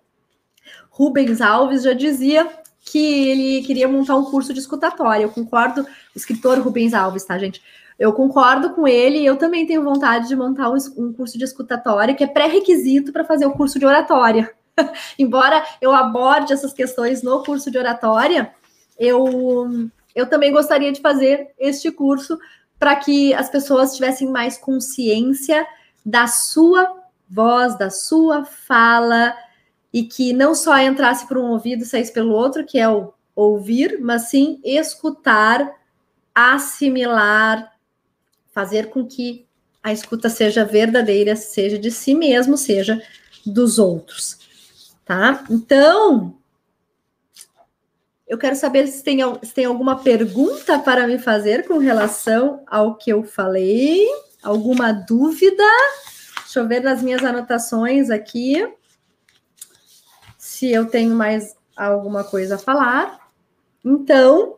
Rubens 0.90 1.42
Alves 1.42 1.84
já 1.84 1.94
dizia 1.94 2.48
que 2.80 3.30
ele 3.30 3.66
queria 3.66 3.88
montar 3.88 4.16
um 4.16 4.26
curso 4.26 4.54
de 4.54 4.60
escutatória. 4.60 5.24
Eu 5.24 5.32
concordo, 5.32 5.82
o 5.82 5.88
escritor 6.18 6.60
Rubens 6.60 6.94
Alves, 6.94 7.26
tá, 7.26 7.38
gente? 7.38 7.62
Eu 8.00 8.14
concordo 8.14 8.72
com 8.72 8.88
ele, 8.88 9.26
eu 9.26 9.38
também 9.38 9.66
tenho 9.66 9.84
vontade 9.84 10.28
de 10.28 10.36
montar 10.36 10.70
um, 10.70 11.12
curso 11.14 11.38
de 11.38 11.44
escutatória, 11.44 12.14
que 12.14 12.24
é 12.24 12.28
pré-requisito 12.28 13.12
para 13.12 13.26
fazer 13.26 13.46
o 13.48 13.54
curso 13.54 13.80
de 13.80 13.86
oratória. 13.86 14.54
Embora 15.18 15.66
eu 15.82 15.92
aborde 15.92 16.54
essas 16.54 16.74
questões 16.74 17.24
no 17.24 17.44
curso 17.44 17.72
de 17.72 17.78
oratória, 17.78 18.54
eu, 18.98 19.90
eu 20.16 20.26
também 20.28 20.52
gostaria 20.52 20.92
de 20.92 21.02
fazer 21.02 21.54
este 21.58 21.92
curso 21.92 22.38
para 22.80 22.96
que 22.96 23.34
as 23.34 23.50
pessoas 23.50 23.96
tivessem 23.96 24.30
mais 24.30 24.58
consciência 24.58 25.66
da 26.06 26.28
sua 26.28 26.96
voz, 27.30 27.78
da 27.78 27.90
sua 27.90 28.46
fala, 28.46 29.36
e 29.92 30.04
que 30.04 30.32
não 30.32 30.54
só 30.54 30.78
entrasse 30.78 31.28
por 31.28 31.38
um 31.38 31.52
ouvido 31.52 31.84
e 31.84 31.86
saísse 31.86 32.14
pelo 32.14 32.34
outro, 32.34 32.66
que 32.66 32.78
é 32.78 32.88
o 32.88 33.14
ouvir, 33.36 34.00
mas 34.02 34.30
sim 34.30 34.60
escutar, 34.64 35.72
assimilar, 36.34 37.72
fazer 38.52 38.90
com 38.90 39.06
que 39.06 39.46
a 39.84 39.94
escuta 39.94 40.30
seja 40.30 40.66
verdadeira, 40.66 41.36
seja 41.36 41.78
de 41.78 41.92
si 41.92 42.16
mesmo, 42.16 42.58
seja 42.58 43.02
dos 43.46 43.80
outros, 43.80 44.40
tá? 45.08 45.46
Então, 45.50 46.38
eu 48.28 48.38
quero 48.38 48.58
saber 48.58 48.86
se 48.88 49.02
tem, 49.02 49.20
se 49.42 49.54
tem 49.54 49.66
alguma 49.66 50.04
pergunta 50.04 50.78
para 50.78 51.08
me 51.08 51.18
fazer 51.18 51.66
com 51.66 51.78
relação 51.78 52.62
ao 52.68 52.96
que 52.96 53.10
eu 53.10 53.24
falei, 53.24 54.06
alguma 54.44 54.92
dúvida? 54.92 55.64
Deixa 56.44 56.60
eu 56.60 56.68
ver 56.68 56.82
nas 56.82 57.02
minhas 57.02 57.24
anotações 57.24 58.10
aqui 58.10 58.68
se 60.38 60.72
eu 60.72 60.88
tenho 60.88 61.16
mais 61.16 61.56
alguma 61.76 62.24
coisa 62.24 62.56
a 62.56 62.60
falar. 62.60 63.32
Então, 63.84 64.58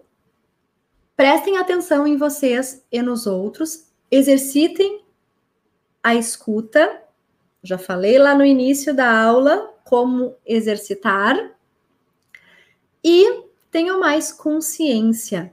prestem 1.15 1.57
atenção 1.57 2.07
em 2.07 2.17
vocês 2.17 2.83
e 2.91 3.01
nos 3.01 3.27
outros, 3.27 3.85
exercitem 4.09 5.03
a 6.01 6.15
escuta. 6.15 7.03
Já 7.62 7.77
falei 7.77 8.17
lá 8.17 8.33
no 8.33 8.45
início 8.45 8.93
da 8.93 9.12
aula 9.12 9.69
como 9.89 10.36
exercitar. 10.45 11.52
E 13.04 13.43
tenham 13.71 13.99
mais 13.99 14.32
consciência, 14.32 15.52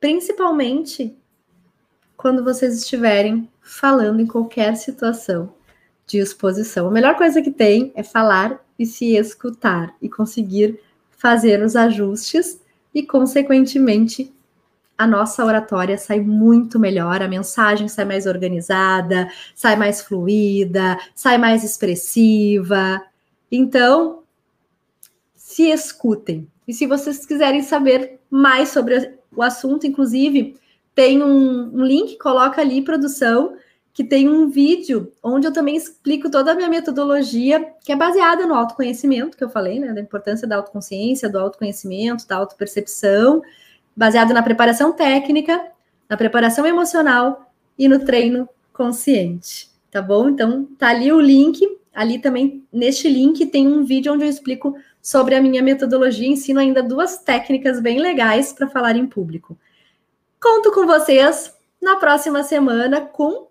principalmente 0.00 1.14
quando 2.16 2.42
vocês 2.42 2.78
estiverem 2.78 3.50
falando 3.60 4.20
em 4.20 4.26
qualquer 4.26 4.74
situação 4.76 5.52
de 6.06 6.16
exposição. 6.16 6.86
A 6.86 6.90
melhor 6.90 7.14
coisa 7.16 7.42
que 7.42 7.50
tem 7.50 7.92
é 7.94 8.02
falar 8.02 8.64
e 8.78 8.86
se 8.86 9.14
escutar 9.14 9.94
e 10.00 10.08
conseguir 10.08 10.80
fazer 11.10 11.62
os 11.62 11.76
ajustes 11.76 12.58
e, 12.94 13.02
consequentemente, 13.02 14.32
a 14.96 15.06
nossa 15.06 15.44
oratória 15.44 15.98
sai 15.98 16.20
muito 16.20 16.78
melhor, 16.78 17.20
a 17.22 17.28
mensagem 17.28 17.88
sai 17.88 18.04
mais 18.04 18.26
organizada, 18.26 19.28
sai 19.54 19.76
mais 19.76 20.00
fluida, 20.02 20.98
sai 21.14 21.36
mais 21.36 21.64
expressiva. 21.64 23.02
Então, 23.50 24.22
se 25.34 25.70
escutem. 25.70 26.48
E 26.66 26.72
se 26.72 26.86
vocês 26.86 27.26
quiserem 27.26 27.62
saber 27.62 28.20
mais 28.30 28.70
sobre 28.70 29.18
o 29.36 29.42
assunto, 29.42 29.86
inclusive, 29.86 30.58
tem 30.94 31.22
um, 31.22 31.74
um 31.74 31.84
link, 31.84 32.16
coloca 32.18 32.60
ali, 32.60 32.82
produção, 32.82 33.56
que 33.92 34.02
tem 34.02 34.28
um 34.28 34.48
vídeo 34.48 35.12
onde 35.22 35.46
eu 35.46 35.52
também 35.52 35.76
explico 35.76 36.28
toda 36.28 36.50
a 36.50 36.54
minha 36.54 36.68
metodologia, 36.68 37.72
que 37.84 37.92
é 37.92 37.96
baseada 37.96 38.44
no 38.46 38.54
autoconhecimento, 38.54 39.36
que 39.36 39.44
eu 39.44 39.48
falei, 39.48 39.78
né? 39.78 39.92
Da 39.92 40.00
importância 40.00 40.48
da 40.48 40.56
autoconsciência, 40.56 41.28
do 41.28 41.38
autoconhecimento, 41.38 42.26
da 42.26 42.36
autopercepção, 42.36 43.40
baseado 43.96 44.32
na 44.32 44.42
preparação 44.42 44.92
técnica, 44.92 45.64
na 46.08 46.16
preparação 46.16 46.66
emocional 46.66 47.50
e 47.78 47.88
no 47.88 48.04
treino 48.04 48.48
consciente. 48.72 49.68
Tá 49.90 50.02
bom? 50.02 50.28
Então, 50.28 50.64
tá 50.78 50.88
ali 50.88 51.12
o 51.12 51.20
link. 51.20 51.60
Ali 51.94 52.18
também, 52.18 52.66
neste 52.72 53.08
link, 53.08 53.46
tem 53.46 53.68
um 53.68 53.84
vídeo 53.84 54.12
onde 54.12 54.24
eu 54.24 54.28
explico 54.28 54.76
sobre 55.00 55.34
a 55.34 55.40
minha 55.40 55.62
metodologia, 55.62 56.26
ensino 56.26 56.58
ainda 56.58 56.82
duas 56.82 57.18
técnicas 57.18 57.80
bem 57.80 58.00
legais 58.00 58.52
para 58.52 58.68
falar 58.68 58.96
em 58.96 59.06
público. 59.06 59.56
Conto 60.42 60.72
com 60.72 60.86
vocês 60.86 61.54
na 61.80 61.96
próxima 61.96 62.42
semana 62.42 63.00
com 63.02 63.48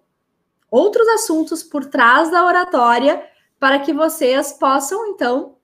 outros 0.69 1.07
assuntos 1.07 1.63
por 1.63 1.85
trás 1.85 2.31
da 2.31 2.45
oratória 2.45 3.23
para 3.59 3.79
que 3.79 3.93
vocês 3.93 4.51
possam, 4.53 5.07
então, 5.07 5.55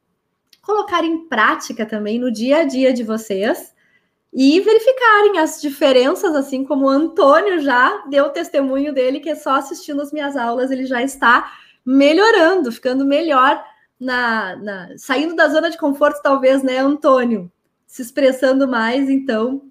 colocar 0.61 1.03
em 1.03 1.27
prática 1.27 1.85
também 1.85 2.19
no 2.19 2.31
dia 2.31 2.59
a 2.59 2.63
dia 2.63 2.93
de 2.93 3.03
vocês 3.03 3.73
e 4.33 4.59
verificarem 4.59 5.39
as 5.39 5.61
diferenças, 5.61 6.35
assim 6.35 6.63
como 6.63 6.85
o 6.85 6.89
Antônio 6.89 7.59
já 7.59 8.03
deu 8.07 8.29
testemunho 8.29 8.93
dele, 8.93 9.19
que 9.19 9.29
é 9.29 9.35
só 9.35 9.55
assistindo 9.55 10.01
as 10.01 10.11
minhas 10.11 10.37
aulas 10.37 10.69
ele 10.71 10.85
já 10.85 11.01
está 11.01 11.51
melhorando, 11.85 12.71
ficando 12.71 13.05
melhor 13.05 13.63
na, 13.99 14.55
na 14.55 14.89
saindo 14.97 15.35
da 15.35 15.47
zona 15.49 15.69
de 15.69 15.77
conforto, 15.77 16.21
talvez, 16.21 16.61
né, 16.61 16.77
Antônio? 16.77 17.51
Se 17.87 18.01
expressando 18.01 18.67
mais, 18.67 19.09
então 19.09 19.69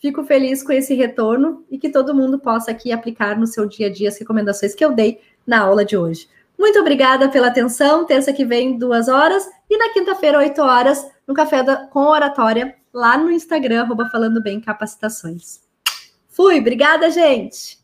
Fico 0.00 0.24
feliz 0.24 0.62
com 0.62 0.72
esse 0.72 0.94
retorno 0.94 1.62
e 1.70 1.78
que 1.78 1.90
todo 1.90 2.14
mundo 2.14 2.38
possa 2.38 2.70
aqui 2.70 2.90
aplicar 2.90 3.38
no 3.38 3.46
seu 3.46 3.66
dia 3.66 3.88
a 3.88 3.92
dia 3.92 4.08
as 4.08 4.18
recomendações 4.18 4.74
que 4.74 4.82
eu 4.82 4.92
dei 4.92 5.20
na 5.46 5.60
aula 5.60 5.84
de 5.84 5.94
hoje. 5.94 6.26
Muito 6.58 6.78
obrigada 6.78 7.28
pela 7.28 7.48
atenção. 7.48 8.06
Terça 8.06 8.32
que 8.32 8.42
vem, 8.42 8.78
duas 8.78 9.08
horas. 9.08 9.46
E 9.68 9.76
na 9.76 9.92
quinta-feira, 9.92 10.38
oito 10.38 10.62
horas, 10.62 11.06
no 11.26 11.34
Café 11.34 11.62
da, 11.62 11.86
com 11.86 12.06
Oratória, 12.06 12.74
lá 12.92 13.18
no 13.18 13.30
Instagram, 13.30 13.82
arroba 13.82 14.08
Falando 14.10 14.42
Bem 14.42 14.60
Capacitações. 14.60 15.60
Fui, 16.28 16.60
obrigada, 16.60 17.10
gente! 17.10 17.79